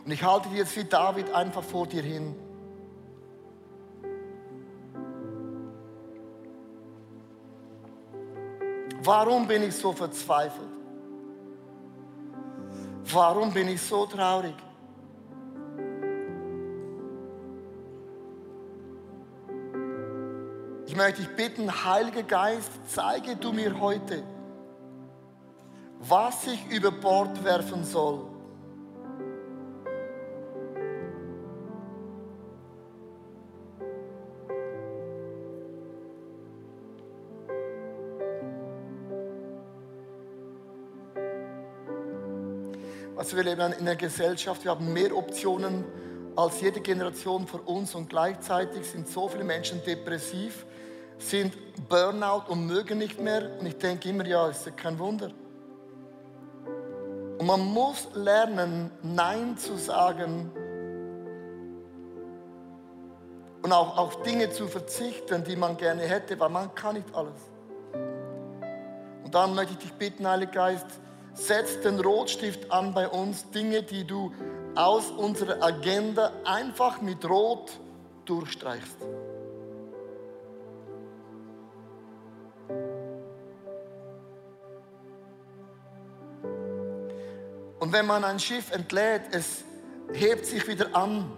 Und 0.05 0.13
ich 0.13 0.23
halte 0.23 0.49
dir 0.51 0.59
jetzt 0.59 0.77
wie 0.77 0.85
David 0.85 1.33
einfach 1.33 1.65
vor 1.65 1.89
dir 1.89 2.03
hin. 2.03 2.37
Warum 9.07 9.47
bin 9.47 9.63
ich 9.63 9.77
so 9.77 9.93
verzweifelt? 9.93 10.69
Warum 13.13 13.53
bin 13.53 13.69
ich 13.69 13.81
so 13.81 14.05
traurig? 14.05 14.57
Ich 20.87 20.97
möchte 20.97 21.23
dich 21.23 21.37
bitten, 21.37 21.71
Heiliger 21.85 22.25
Geist, 22.25 22.73
zeige 22.89 23.37
du 23.37 23.53
mir 23.53 23.79
heute, 23.79 24.25
was 26.01 26.49
ich 26.49 26.67
über 26.73 26.91
Bord 26.91 27.45
werfen 27.45 27.85
soll 27.85 28.36
wir 43.37 43.45
leben 43.45 43.73
in 43.73 43.81
einer 43.81 43.97
Gesellschaft, 43.97 44.65
wir 44.65 44.71
haben 44.71 44.93
mehr 44.93 45.15
Optionen 45.15 45.85
als 46.35 46.61
jede 46.61 46.81
Generation 46.81 47.47
vor 47.47 47.67
uns 47.69 47.95
und 47.95 48.09
gleichzeitig 48.09 48.91
sind 48.91 49.09
so 49.09 49.29
viele 49.29 49.45
Menschen 49.45 49.83
depressiv, 49.85 50.67
sind 51.19 51.55
Burnout 51.89 52.51
und 52.51 52.67
mögen 52.67 52.99
nicht 52.99 53.21
mehr. 53.21 53.59
Und 53.61 53.67
ich 53.67 53.77
denke 53.79 54.09
immer, 54.09 54.27
ja, 54.27 54.49
ist 54.49 54.67
ja 54.67 54.73
kein 54.73 54.99
Wunder. 54.99 55.31
Und 57.39 57.47
man 57.47 57.61
muss 57.61 58.09
lernen, 58.15 58.91
Nein 59.03 59.57
zu 59.59 59.77
sagen 59.77 60.51
und 63.63 63.73
auch 63.73 63.99
auf 63.99 64.23
Dinge 64.23 64.49
zu 64.51 64.67
verzichten, 64.67 65.45
die 65.45 65.57
man 65.57 65.77
gerne 65.77 66.03
hätte, 66.03 66.39
weil 66.41 66.49
man 66.49 66.75
kann 66.75 66.95
nicht 66.95 67.15
alles. 67.15 67.41
Und 69.25 69.35
dann 69.35 69.55
möchte 69.55 69.73
ich 69.73 69.79
dich 69.79 69.93
bitten, 69.93 70.27
Heiliger 70.27 70.53
Geist, 70.53 70.87
setz 71.37 71.81
den 71.81 72.01
Rotstift 72.01 72.73
an 72.73 72.93
bei 72.95 73.09
uns, 73.09 73.51
Dinge, 73.51 73.83
die 73.83 74.05
du 74.05 74.33
aus 74.75 75.11
unserer 75.11 75.63
Agenda 75.63 76.33
einfach 76.45 77.01
mit 77.01 77.25
Rot 77.29 77.79
durchstreichst. 78.25 78.97
Und 87.79 87.93
wenn 87.93 88.07
man 88.07 88.25
ein 88.25 88.41
Schiff 88.41 88.73
entlädt, 88.73 89.23
es 89.31 89.63
hebt 90.13 90.47
sich 90.47 90.67
wieder 90.67 90.95
an 90.95 91.31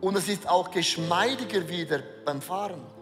und 0.00 0.16
es 0.16 0.28
ist 0.28 0.48
auch 0.48 0.70
geschmeidiger 0.70 1.68
wieder 1.68 2.00
beim 2.24 2.40
Fahren. 2.40 2.93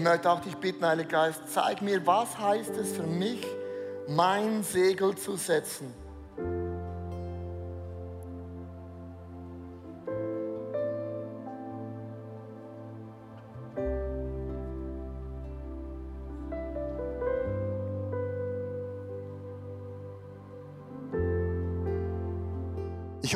Ich 0.00 0.04
möchte 0.04 0.30
auch 0.30 0.40
dich 0.40 0.56
bitten, 0.56 0.82
Heiliger 0.86 1.26
Geist, 1.26 1.42
zeig 1.52 1.82
mir, 1.82 2.06
was 2.06 2.38
heißt 2.38 2.74
es 2.78 2.92
für 2.96 3.02
mich, 3.02 3.46
mein 4.08 4.62
Segel 4.62 5.14
zu 5.14 5.36
setzen. 5.36 5.92